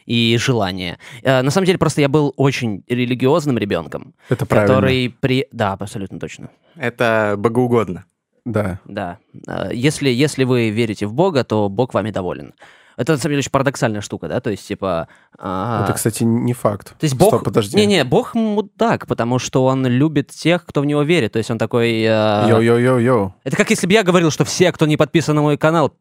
[0.09, 0.98] и желания.
[1.22, 4.74] Э, На самом деле, просто я был очень религиозным ребенком, это правильно.
[4.74, 5.46] который при...
[5.52, 6.48] Да, абсолютно точно.
[6.76, 8.04] Это богоугодно.
[8.46, 8.80] Да.
[8.86, 9.18] Да.
[9.46, 12.54] А, Если, если вы верите в Бога, то Бог вами доволен.
[12.96, 14.40] Это, на самом деле, очень парадоксальная штука, да?
[14.40, 15.06] То есть, типа...
[15.38, 16.98] а, Это, кстати, не факт.
[16.98, 17.28] То есть Бог...
[17.28, 17.76] Стоп, подожди.
[17.76, 21.32] Не-не, Бог мудак, потому что он любит тех, кто в него верит.
[21.32, 22.00] То есть он такой...
[22.00, 23.32] э, Йо-йо-йо-йо.
[23.44, 25.92] Это как если бы я говорил, что все, кто не подписан на мой канал...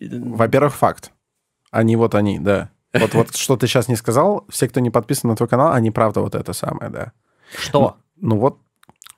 [0.00, 1.10] Во-первых, факт.
[1.72, 2.70] Они вот они, да.
[2.98, 5.90] Вот, вот что ты сейчас не сказал, все, кто не подписан на твой канал, они
[5.90, 7.12] правда вот это самое, да.
[7.56, 7.96] Что?
[8.20, 8.58] Ну вот,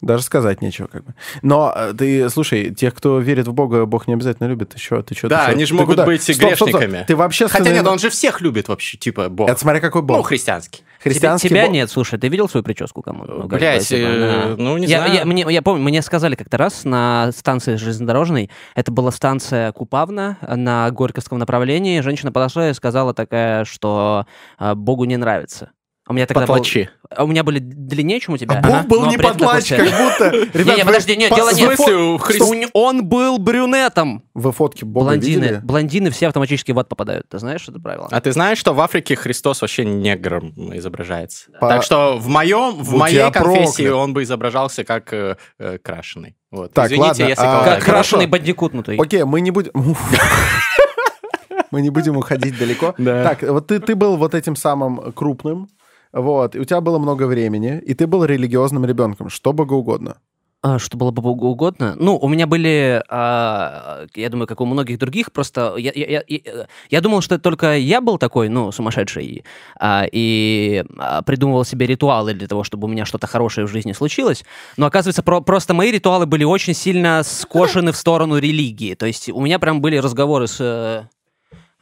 [0.00, 1.14] даже сказать нечего, как бы.
[1.42, 4.70] Но э, ты, слушай, тех, кто верит в Бога, Бог не обязательно любит.
[4.70, 5.28] Ты что, ты что?
[5.28, 7.04] Да, они же могут быть грешниками.
[7.06, 7.48] Ты вообще...
[7.48, 9.48] Хотя нет, он же всех любит вообще, типа, Бог.
[9.48, 10.28] Это смотря какой Ну, Бог.
[10.28, 10.82] христианский.
[11.00, 13.24] Христианский тебя Бог- нет, слушай, ты видел свою прическу кому?
[13.24, 15.14] Ну, бы, типа, э, ну, не я, знаю.
[15.14, 20.38] Я, мне, я помню, мне сказали как-то раз на станции железнодорожной, это была станция Купавна
[20.42, 24.26] на Горьковском направлении, женщина подошла и сказала такая, что
[24.58, 25.70] а, Богу не нравится.
[26.08, 26.88] У меня тогда был- Потлачи.
[27.10, 28.60] а у меня были длиннее, чем у тебя.
[28.64, 30.30] А Бог был но не при этом такой подлач, как будто...
[30.58, 34.24] Ребят, Не-не, вы подожди, нет, дело не в Он, был брюнетом.
[34.34, 35.60] Вы фотки Бога Блондины, видели?
[35.62, 37.28] блондины все автоматически в ад попадают.
[37.28, 38.08] Ты знаешь это правило?
[38.10, 41.50] А ты знаешь, что в Африке Христос вообще негром изображается?
[41.60, 43.92] По- Так что в моем, в моей конфессии проклят.
[43.94, 46.36] он бы изображался как э, э, крашеный.
[46.50, 46.72] Вот.
[46.72, 48.96] Так, Извините, ладно, если а- как крашеный бандикутнутый.
[48.96, 49.72] Окей, мы не будем...
[51.70, 52.94] Мы не будем уходить далеко.
[52.96, 53.24] Да.
[53.24, 55.68] Так, вот ты, ты был вот этим самым крупным,
[56.12, 60.16] вот, и у тебя было много времени, и ты был религиозным ребенком, что богоугодно.
[60.60, 61.94] А, что было бы угодно.
[61.96, 66.22] Ну, у меня были, а, я думаю, как у многих других, просто я, я, я-
[66.26, 69.44] я- я думал, что только я был такой, ну, сумасшедший,
[69.78, 73.92] а, и а, придумывал себе ритуалы для того, чтобы у меня что-то хорошее в жизни
[73.92, 74.44] случилось.
[74.76, 78.94] Но оказывается, про- просто мои ритуалы были очень сильно скошены в сторону религии.
[78.94, 80.56] То есть у меня прям были разговоры с...
[80.60, 81.04] э,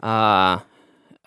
[0.00, 0.60] а,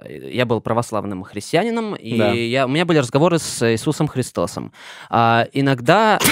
[0.08, 2.32] я был православным христианином, и Да.
[2.32, 4.72] я, у меня были разговоры с Иисусом Христосом.
[5.10, 6.20] А, иногда.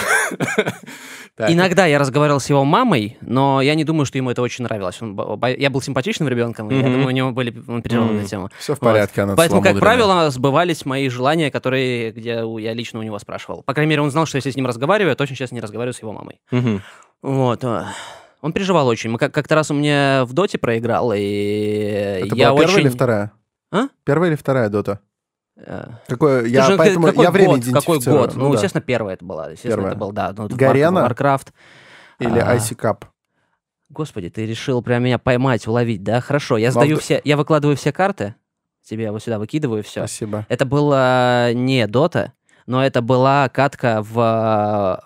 [1.39, 4.99] Иногда я разговаривал с его мамой, но я не думаю, что ему это очень нравилось.
[5.03, 5.15] Он
[5.57, 8.17] я был симпатичным ребенком, и я думаю, у него были переживал Мгм.
[8.19, 8.49] эту тему.
[8.57, 8.89] Все в Вот.
[8.89, 13.19] порядке, она Поэтому, как правило, сбывались мои желания, которые где у- я лично у него
[13.19, 13.61] спрашивал.
[13.61, 15.93] По крайней мере, он знал, что если с ним разговариваю, я точно сейчас не разговариваю
[15.93, 16.39] с его мамой.
[16.49, 16.81] Мгм.
[17.21, 17.63] Вот.
[17.63, 17.89] а.
[18.41, 19.09] Он переживал очень.
[19.11, 21.19] Мы как- как-то раз он мне в доте проиграл, и
[22.25, 22.79] Это я была первая очень...
[22.81, 23.31] или вторая?
[23.71, 23.87] А?
[24.03, 24.99] Первая или вторая дота?
[25.57, 27.65] Э, Какое, я, слушай, поэтому какой я время год?
[27.73, 28.35] Какой год?
[28.35, 28.53] Ну, да.
[28.55, 29.45] естественно, первая это была.
[29.49, 29.91] Естественно, Первая.
[29.91, 30.33] это был, да.
[30.37, 30.99] Ну, Гарена?
[31.07, 31.47] Warcraft.
[32.19, 32.55] Или А.
[32.55, 33.05] Icy Cup.
[33.89, 36.19] Господи, ты решил прям меня поймать, уловить, да?
[36.21, 38.35] Хорошо, я Ну, сдаю вд- все, я выкладываю все карты,
[38.83, 40.01] тебе вот сюда выкидываю все.
[40.01, 40.45] Спасибо.
[40.49, 42.33] Это было не Дота,
[42.65, 45.01] но это была катка в...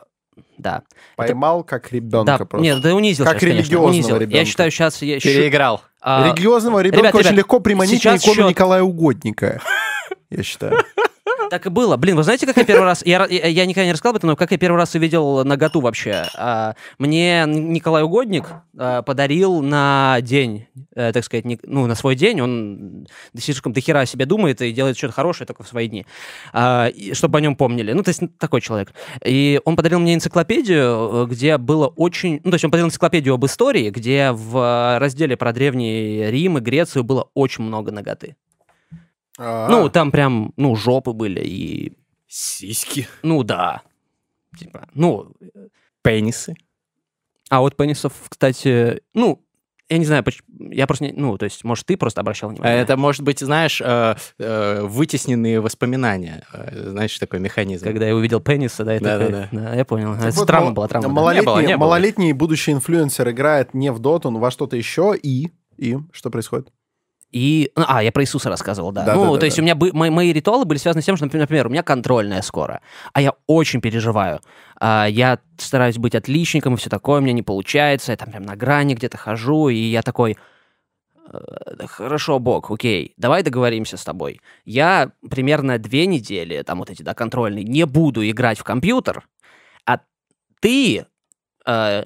[0.61, 0.83] Да.
[1.15, 2.63] Поймал как ребенка да, просто.
[2.63, 4.15] нет, да унизил Как конечно, религиозного унизил.
[4.15, 4.45] Я ребенка.
[4.45, 5.01] считаю, сейчас...
[5.01, 5.81] Я, Переиграл.
[6.01, 8.49] а, Религиозного ребенка ребят, очень ребят, легко приманить сейчас на икону счет.
[8.49, 9.61] Николая Угодника.
[10.29, 10.77] Я считаю.
[11.51, 11.97] Так и было.
[11.97, 13.05] Блин, вы знаете, как я первый раз...
[13.05, 16.23] Я, я, никогда не рассказал об этом, но как я первый раз увидел наготу вообще.
[16.37, 18.45] А, мне Николай Угодник
[18.77, 22.39] а, подарил на день, э, так сказать, ну, на свой день.
[22.39, 23.05] Он
[23.37, 26.05] слишком дохера о себе думает и делает что-то хорошее только в свои дни.
[26.53, 27.91] А, чтобы о нем помнили.
[27.91, 28.93] Ну, то есть такой человек.
[29.25, 32.39] И он подарил мне энциклопедию, э, где было очень...
[32.45, 36.61] Ну, то есть он подарил энциклопедию об истории, где в разделе про Древний Рим и
[36.61, 38.37] Грецию было очень много ноготы.
[39.69, 41.93] Ну, там прям, ну, жопы были и
[42.27, 43.07] Сиськи.
[43.23, 43.81] ну да.
[44.57, 45.31] Типа, ну,
[46.03, 46.55] Пенисы.
[47.49, 49.41] а вот пенисов, кстати, ну,
[49.89, 50.23] я не знаю,
[50.71, 52.79] я просто не, ну, то есть, может, ты просто обращал внимание.
[52.81, 56.45] Это, может быть, знаешь, э, э, вытесненные воспоминания.
[56.53, 57.83] Э, Знаешь, такой механизм.
[57.85, 60.13] Когда я увидел пениса, да, я Да, такой, да, да, я понял.
[60.15, 61.09] Так Это вот, травма мал- была, травма.
[61.09, 61.13] да.
[61.13, 61.85] Малолетний, Не было, не было.
[61.87, 65.51] малолетний будущий инфлюенсер играет не в доту, но во что-то еще, и...
[65.77, 66.71] И что происходит?
[67.31, 69.05] И, ну, а, я про Иисуса рассказывал, да.
[69.05, 69.61] Да, ну, да, да, то есть да.
[69.61, 71.83] у меня бы- мои, мои ритуалы были связаны с тем, что, например, например, у меня
[71.83, 72.81] контрольная скоро,
[73.13, 74.41] а я очень переживаю.
[74.79, 78.43] А, я стараюсь быть отличником и все такое, у меня не получается, я там прям
[78.43, 80.37] на грани где-то хожу, и я такой,
[81.31, 84.41] «Э, хорошо, Бог, окей, давай договоримся с тобой.
[84.65, 89.27] Я примерно две недели, там вот эти, да, контрольные, не буду играть в компьютер,
[89.85, 89.99] а
[90.59, 91.05] ты
[91.65, 92.03] э,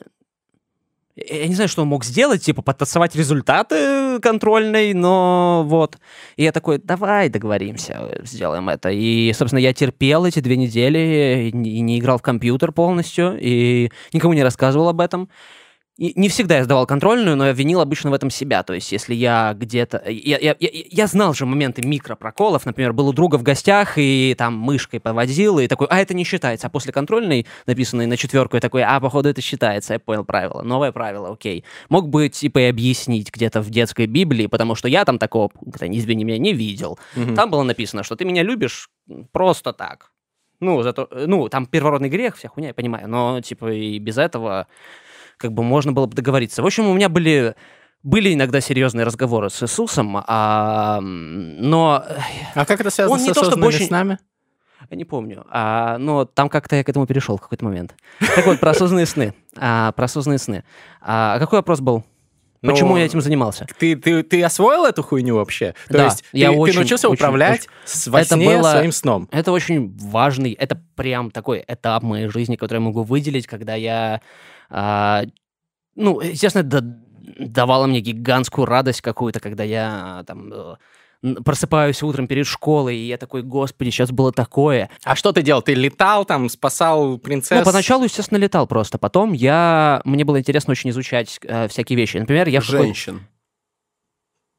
[1.16, 5.98] я не знаю, что он мог сделать, типа подтасовать результаты контрольной, но вот.
[6.36, 8.90] И я такой, давай договоримся, сделаем это.
[8.90, 13.38] И, собственно, я терпел эти две недели, и не и не играл в компьютер полностью,
[13.40, 15.30] и никому не рассказывал об этом.
[15.98, 18.64] И не всегда я сдавал контрольную, но я винил обычно в этом себя.
[18.64, 20.04] То есть, если я где-то...
[20.10, 22.66] Я, я, я, я знал же моменты микропроколов.
[22.66, 26.26] Например, был у друга в гостях, и там мышкой поводил, и такой, а это не
[26.26, 26.68] считается.
[26.68, 29.94] А после контрольной, написанной на четверку, я такой, а, походу, это считается.
[29.94, 30.64] Я понял правило.
[30.64, 31.64] Новое правило, окей.
[31.88, 35.88] Мог бы, типа, и объяснить где-то в детской Библии, потому что я там такого, пункта,
[35.88, 37.00] не извини меня, не видел.
[37.16, 37.36] Мгм.
[37.36, 38.90] Там было написано, что ты меня любишь
[39.32, 40.12] просто так.
[40.60, 44.68] Ну, зато, ну, там первородный грех, вся хуйня, я понимаю, но, типа, и без этого
[45.38, 46.62] как бы можно было бы договориться.
[46.62, 47.56] В общем, у меня были
[48.04, 52.04] были иногда серьезные разговоры с Иисусом, а, но...
[52.54, 54.20] А как это связано Он с не то, чтобы осознанными очень- снами?
[54.92, 55.44] Я не помню.
[55.50, 57.96] А, но там как-то я к этому перешел в какой-то момент.
[58.36, 59.34] Так вот, про осознанные сны.
[59.58, 60.64] А, про осознанные сны.
[61.02, 62.04] А, какой вопрос был?
[62.62, 63.66] Почему Ну, я этим занимался?
[63.80, 65.74] Ты, ты, ты освоил эту хуйню вообще?
[65.88, 68.70] То Да, есть я ты, ты очень, научился очень, управлять с- во Это сне было-
[68.72, 69.28] своим сном?
[69.32, 74.22] Это очень важный, это прям такой этап моей жизни, который я могу выделить, когда я,
[74.70, 76.82] ну, естественно, это
[77.40, 80.76] давало мне гигантскую радость какую-то, когда я там э,
[81.44, 84.90] просыпаюсь утром перед школой, и я такой, господи, сейчас было такое.
[85.04, 85.62] А что ты делал?
[85.62, 87.58] Ты летал там, спасал принцесс?
[87.60, 88.98] Ну, поначалу, естественно, летал просто.
[88.98, 90.02] Потом я...
[90.06, 92.18] Мне было интересно очень изучать э, всякие вещи.
[92.18, 92.62] Например, я...
[92.62, 93.28] в какой- Женщин.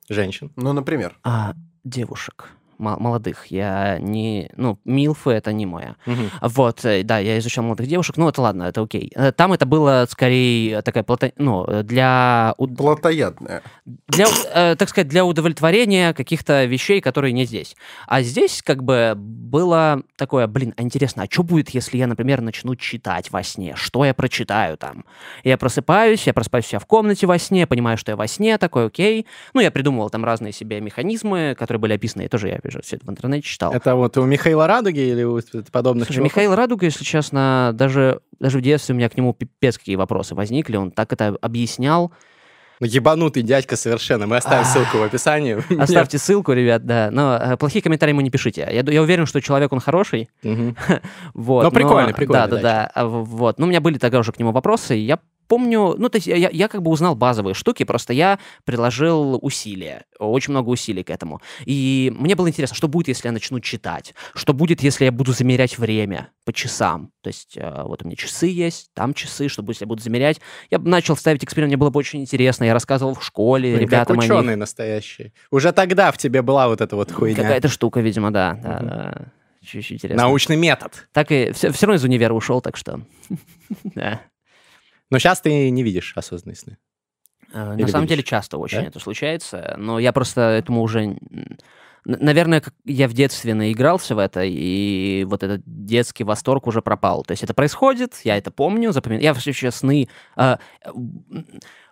[0.09, 0.53] Женщин.
[0.57, 1.19] Ну, например.
[1.25, 1.55] А,
[1.85, 2.51] девушек.
[2.79, 3.47] Мо- молодых.
[3.47, 4.51] Я не...
[4.57, 5.97] Ну, милфы— это не моя.
[6.07, 6.31] Мгм.
[6.43, 9.11] Вот, э, да, я изучал молодых девушек, ну, это ладно, это окей.
[9.14, 11.33] Э, Там это было скорее такая плата...
[11.37, 12.55] ну, для...
[12.77, 13.62] Плотоядная.
[14.09, 17.77] для, э, так сказать, для удовлетворения каких-то вещей, которые не здесь.
[18.07, 22.41] А здесь как бы было такое, блин, а интересно, а что будет, если я, например,
[22.41, 23.74] начну читать во сне?
[23.77, 25.05] Что я прочитаю там?
[25.45, 28.87] Я просыпаюсь, я просыпаюсь себя в комнате во сне, понимаю, что я во сне, такой,
[28.87, 29.27] окей.
[29.55, 32.97] Ну, я придумывал там разные себе механизмы, которые были описаны, и тоже я же, все
[32.97, 33.73] это в интернете читал.
[33.73, 35.41] Это вот у Михаила Радуги или у
[35.73, 36.33] подобных Слушай, чуваков?
[36.33, 40.35] Михаил Радуга, если честно, даже, даже в детстве у меня к нему пипец какие вопросы
[40.35, 42.12] возникли, он так это объяснял.
[42.79, 44.27] Ну, ебанутый дядька совершенно.
[44.27, 44.64] Мы оставим А.
[44.67, 45.57] ссылку в описании.
[45.81, 47.09] Оставьте ссылку, ребят, да.
[47.11, 48.69] Но э, плохие комментарии ему не пишите.
[48.71, 50.29] Я, уверен, что человек он хороший.
[51.33, 52.91] Вот, Ну, прикольный, прикольный Да, да, да.
[52.95, 53.59] А, Вот.
[53.59, 54.95] Ну, у меня были тогда уже к нему вопросы.
[54.99, 58.38] и Я помню, ну, то есть я, я- как бы узнал базовые штуки, просто я
[58.64, 61.40] приложил усилия, очень много усилий к этому.
[61.64, 64.14] И мне было интересно, что будет, если я начну читать?
[64.34, 67.11] Что будет, если я буду замерять время по часам?
[67.22, 70.03] То есть э, вот у меня часы есть, там часы, что будет, если я буду
[70.03, 70.40] замерять?
[70.70, 72.64] Я начал ставить эксперимент, мне было бы очень интересно.
[72.64, 75.32] Я рассказывал в школе Блин, ребятам как ученый настоящий.
[75.51, 77.36] Уже тогда в тебе была вот эта вот хуйня.
[77.36, 78.59] Какая-то штука, видимо, да.
[78.62, 78.86] да, Мгм.
[78.88, 79.32] да.
[79.62, 80.22] Чуть-чуть интересно.
[80.22, 81.09] Научный метод.
[81.12, 83.01] Так и все, равно из универа ушел, так что.
[83.94, 84.20] Да.
[85.11, 86.77] Но сейчас ты не видишь осознанные сны.
[87.53, 88.17] Э, Или На самом видишь?
[88.17, 88.85] деле часто очень Да?
[88.85, 91.17] это случается, но я просто этому уже...
[92.05, 97.25] Наверное, я в детстве наигрался в это, и вот этот детский восторг уже пропал.
[97.25, 99.25] То есть это происходит, я это помню, запоминаю.
[99.25, 100.09] Я вообще сны...
[100.37, 101.25] э, м,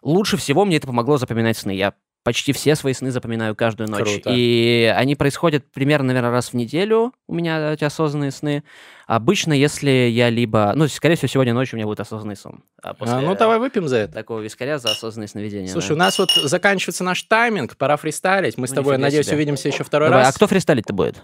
[0.02, 1.72] Лучше всего мне это помогло запоминать сны.
[1.72, 1.94] Я
[2.24, 4.02] почти все свои сны запоминаю каждую ночь.
[4.02, 4.30] Круто.
[4.34, 8.64] И они происходят примерно, наверное, раз в неделю у меня эти осознанные сны.
[9.06, 10.72] Обычно, если я либо...
[10.74, 12.64] Ну, скорее всего, сегодня ночью у меня будет осознанный сон.
[12.82, 14.14] А А, после ну, давай выпьем за это.
[14.14, 15.68] такого вискаря за осознанное сновидение.
[15.70, 15.94] Слушай, да.
[15.94, 18.56] у нас вот заканчивается наш тайминг, пора фристайлить.
[18.56, 19.36] Мы с Ну, тобой, нифига надеюсь, себе.
[19.36, 20.34] увидимся еще второй Давай, раз.
[20.34, 21.22] а кто фристайлить-то будет?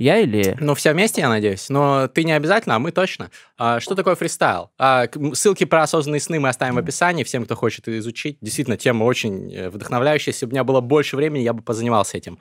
[0.00, 0.56] Я или...
[0.60, 1.68] Ну, все вместе, я надеюсь.
[1.68, 3.30] Но ты не обязательно, а мы точно.
[3.58, 4.70] А, что такое фристайл?
[4.78, 8.38] А, ссылки про осознанные сны мы оставим в описании всем, кто хочет изучить.
[8.40, 10.32] Действительно, тема очень э, вдохновляющая.
[10.32, 12.38] Если бы у меня было больше времени, я бы позанимался этим.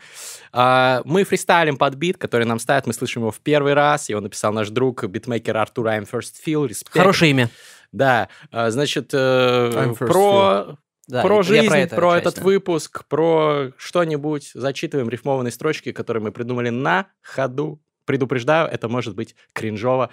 [0.53, 2.87] А, мы фристайлим под бит, который нам ставят.
[2.87, 4.07] Мы слышим его в первый раз.
[4.07, 6.65] Его написал наш друг, битмейкер Артур I'm First Feel.
[6.65, 6.93] Респект.
[6.93, 7.49] Хорошее имя.
[7.91, 8.29] Да.
[8.53, 10.77] А, значит, э, про
[11.09, 11.77] Да, про жизнь, про,
[12.17, 14.51] это часть, этот выпуск, про что-нибудь.
[14.53, 17.81] Зачитываем рифмованные строчки, которые мы придумали на ходу.
[18.05, 20.11] Предупреждаю, это может быть кринжово.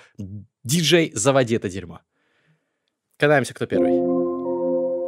[0.65, 2.01] Диджей, заводи это дерьмо.
[3.19, 3.91] Катаемся, кто первый.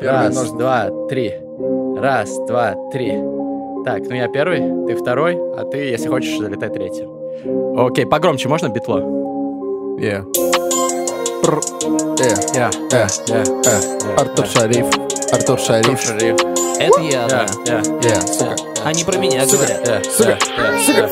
[0.00, 1.32] Первый Раз, нож- два, три.
[1.96, 3.12] Раз, два, три.
[3.84, 7.78] Так, ну я первый, ты второй, а ты, если хочешь, залетай третьим.
[7.78, 9.00] Окей, погромче можно битло?
[10.00, 10.22] Yeah.
[11.42, 11.60] Пр.
[12.20, 12.34] Э.
[12.54, 13.06] Я, Э.
[13.28, 14.16] я, Э.
[14.16, 14.86] Артур Шариф.
[15.32, 16.00] Артур Шариф.
[16.00, 16.36] Шариф.
[16.78, 17.46] Это я, да.
[17.66, 18.56] Yeah, сука.
[18.84, 19.56] Они про меня Сука.
[19.58, 19.88] говорят.
[19.88, 20.38] я, Сука.
[20.86, 21.08] Сука.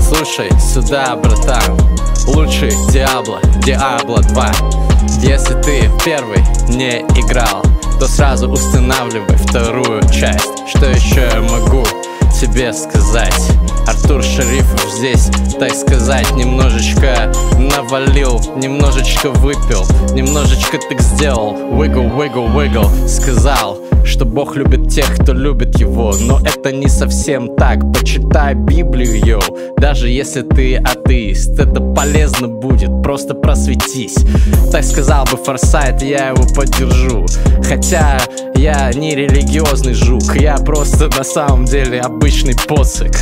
[0.00, 1.78] Слушай сюда, братан
[2.26, 4.52] Лучший Диабло, Диабло 2
[5.20, 6.38] Если ты в первый
[6.68, 7.62] не играл
[7.98, 11.84] То сразу устанавливай вторую часть Что еще я могу
[12.40, 13.50] тебе сказать?
[13.86, 23.08] Артур Шарифов здесь, так сказать, немножечко навалил, немножечко выпил, немножечко так сделал, wiggle, wiggle, wiggle,
[23.08, 27.80] сказал, что Бог любит тех, кто любит его, но это не совсем так.
[27.92, 29.40] Почитай Библию, йоу,
[29.78, 34.16] даже если ты атеист, это полезно будет, просто просветись.
[34.70, 37.26] Так сказал бы Форсайт, я его поддержу.
[37.62, 38.18] Хотя
[38.56, 43.12] я не религиозный жук, я просто на самом деле обычный посык.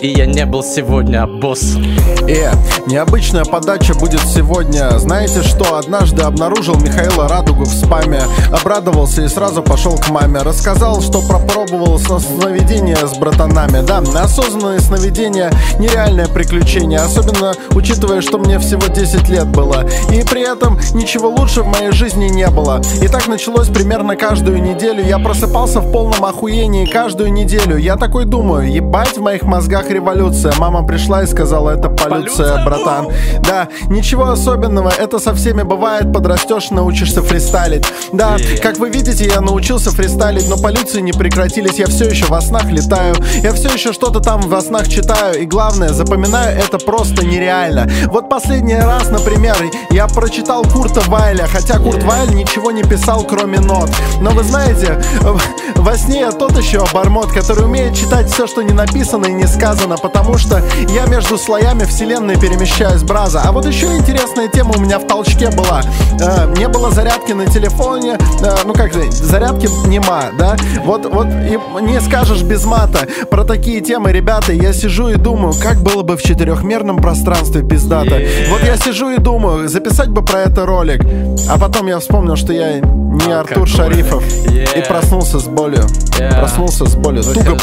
[0.00, 1.82] И я не был сегодня боссом.
[2.26, 2.56] Yeah.
[2.86, 4.96] Необычная подача будет сегодня.
[4.98, 5.76] Знаете что?
[5.76, 8.22] Однажды обнаружил Михаила Радугу в спаме.
[8.52, 10.42] Обрадовался и сразу пошел к маме.
[10.42, 13.84] Рассказал, что пропробовал сновидение с братанами.
[13.84, 17.00] Да, осознанные сновидения— нереальное приключение.
[17.00, 19.84] Особенно учитывая, что мне всего 10 лет было.
[20.12, 22.80] И при этом ничего лучше в моей жизни не было.
[23.02, 25.04] И так началось примерно каждую неделю.
[25.04, 27.76] Я просыпался в полном охуении каждую неделю.
[27.76, 30.52] Я такой думаю, ебать в моих мозгах революция.
[30.58, 33.08] Мама пришла и сказала, это полюция, братан.
[33.40, 36.12] Да, ничего особенного, это со всеми бывает.
[36.12, 37.84] Подрастешь, научишься фристайлить.
[38.12, 41.78] Да, как вы видите, я научился фристайлить, но полюции не прекратились.
[41.78, 43.14] Я все еще во снах летаю.
[43.42, 45.40] Я все еще что-то там во снах читаю.
[45.42, 47.88] И главное, запоминаю это просто нереально.
[48.06, 49.56] Вот последний раз, например,
[49.90, 53.90] я прочитал Курта Вайля, хотя Курт Вайль ничего не писал, кроме нот.
[54.20, 55.00] Но вы знаете,
[55.76, 59.46] во сне я тот еще обормот, который умеет читать все, что не написано и не
[59.46, 63.42] сказано, потому что я между слоями вселенной перемещаюсь, браза.
[63.44, 65.82] А вот еще интересная тема у меня в толчке была.
[66.20, 70.56] Э, не было зарядки на телефоне, э, ну как же, зарядки нема, да?
[70.84, 73.06] Вот, вот и не скажешь без мата.
[73.30, 78.18] Про такие темы, ребята, я сижу и думаю, как было бы в четырехмерном пространстве пиздата.
[78.18, 78.50] Yeah.
[78.50, 81.04] Вот я сижу и думаю, записать бы про это ролик.
[81.48, 84.22] А потом я вспомнил, что я не Артур Шарифов.
[84.22, 84.78] Yeah.
[84.78, 85.84] И проснулся с болью.
[86.18, 86.38] Yeah.
[86.38, 87.22] Проснулся с болью.
[87.22, 87.56] Туго,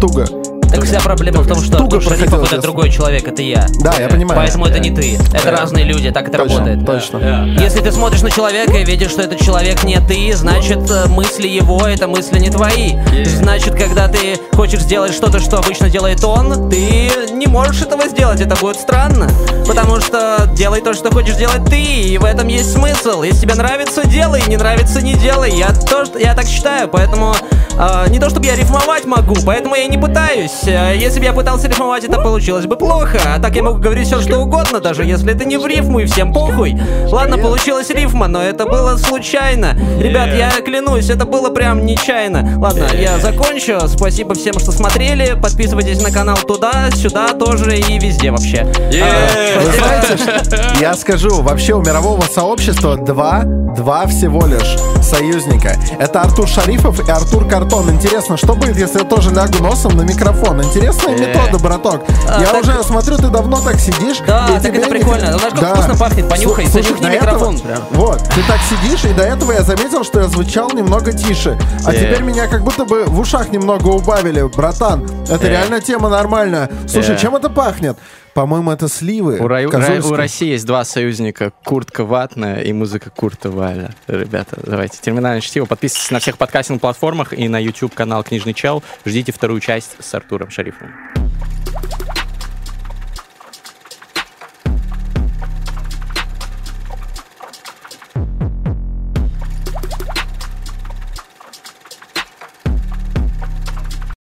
[0.00, 0.41] туго.
[0.72, 3.66] Так вся проблема в том, что Артур Шарипов это другой человек, это я.
[3.80, 4.40] Да, я понимаю.
[4.40, 5.18] Поэтому это не ты.
[5.32, 6.84] Это разные люди, так это работает.
[6.86, 7.54] Точно.
[7.60, 11.46] Если ты смотришь на человека и видишь, что этот человек не ты, значит э, мысли
[11.46, 12.94] его это мысли не твои.
[13.26, 18.40] Значит, когда ты хочешь сделать что-то, что обычно делает он, ты не можешь этого сделать.
[18.40, 19.28] Это будет странно.
[19.66, 23.22] Потому что делай то, что хочешь делать ты, и в этом есть смысл.
[23.22, 25.52] Если тебе нравится, делай, не нравится, не делай.
[25.52, 27.34] Я тоже, я так считаю, поэтому
[27.76, 30.61] э, не то чтобы я рифмовать могу, поэтому я не пытаюсь.
[30.66, 33.18] Если бы я пытался рифмовать, это получилось бы плохо.
[33.34, 36.06] А так я могу говорить все, что угодно, даже если это не в рифму, и
[36.06, 36.80] всем похуй.
[37.10, 39.76] Ладно, получилась рифма, но это было случайно.
[39.98, 42.58] Ребят, я клянусь, это было прям нечаянно.
[42.60, 43.80] Ладно, я закончу.
[43.88, 45.36] Спасибо всем, что смотрели.
[45.40, 48.66] Подписывайтесь на канал туда, сюда тоже и везде вообще.
[48.76, 55.76] А, Вы знаете, я скажу, вообще у мирового сообщества два, два всего лишь союзника.
[55.98, 57.90] Это Артур Шарифов и Артур Картон.
[57.90, 60.51] Интересно, что будет, если я тоже лягу носом на микрофон?
[60.60, 61.18] Интересная э.
[61.18, 62.02] метода, браток.
[62.28, 64.18] А, я уже смотрю, ты давно так сидишь.
[64.26, 65.38] Да, так это прикольно.
[65.38, 67.60] Знаешь, как вкусно пахнет, понюхай, занюхни микрофон.
[67.90, 71.58] Вот, ты так сидишь, и до этого я заметил, что я звучал немного тише.
[71.86, 71.96] А э.
[71.96, 74.42] теперь меня как будто бы в ушах немного убавили.
[74.42, 75.50] Братан, это э.
[75.50, 76.70] реально тема нормальная.
[76.88, 77.98] Слушай, чем это пахнет?
[78.34, 79.38] По-моему, это сливы.
[79.38, 81.52] У, Ра- у России есть два союзника.
[81.64, 83.94] Куртка ватная и музыка Курта Валя.
[84.06, 84.98] Ребята, давайте.
[85.02, 85.66] Терминальное чтиво.
[85.66, 88.82] Подписывайтесь на всех подкастинг-платформах и на YouTube-канал Книжный Чел.
[89.04, 90.92] Ждите вторую часть с Артуром Шарифовым.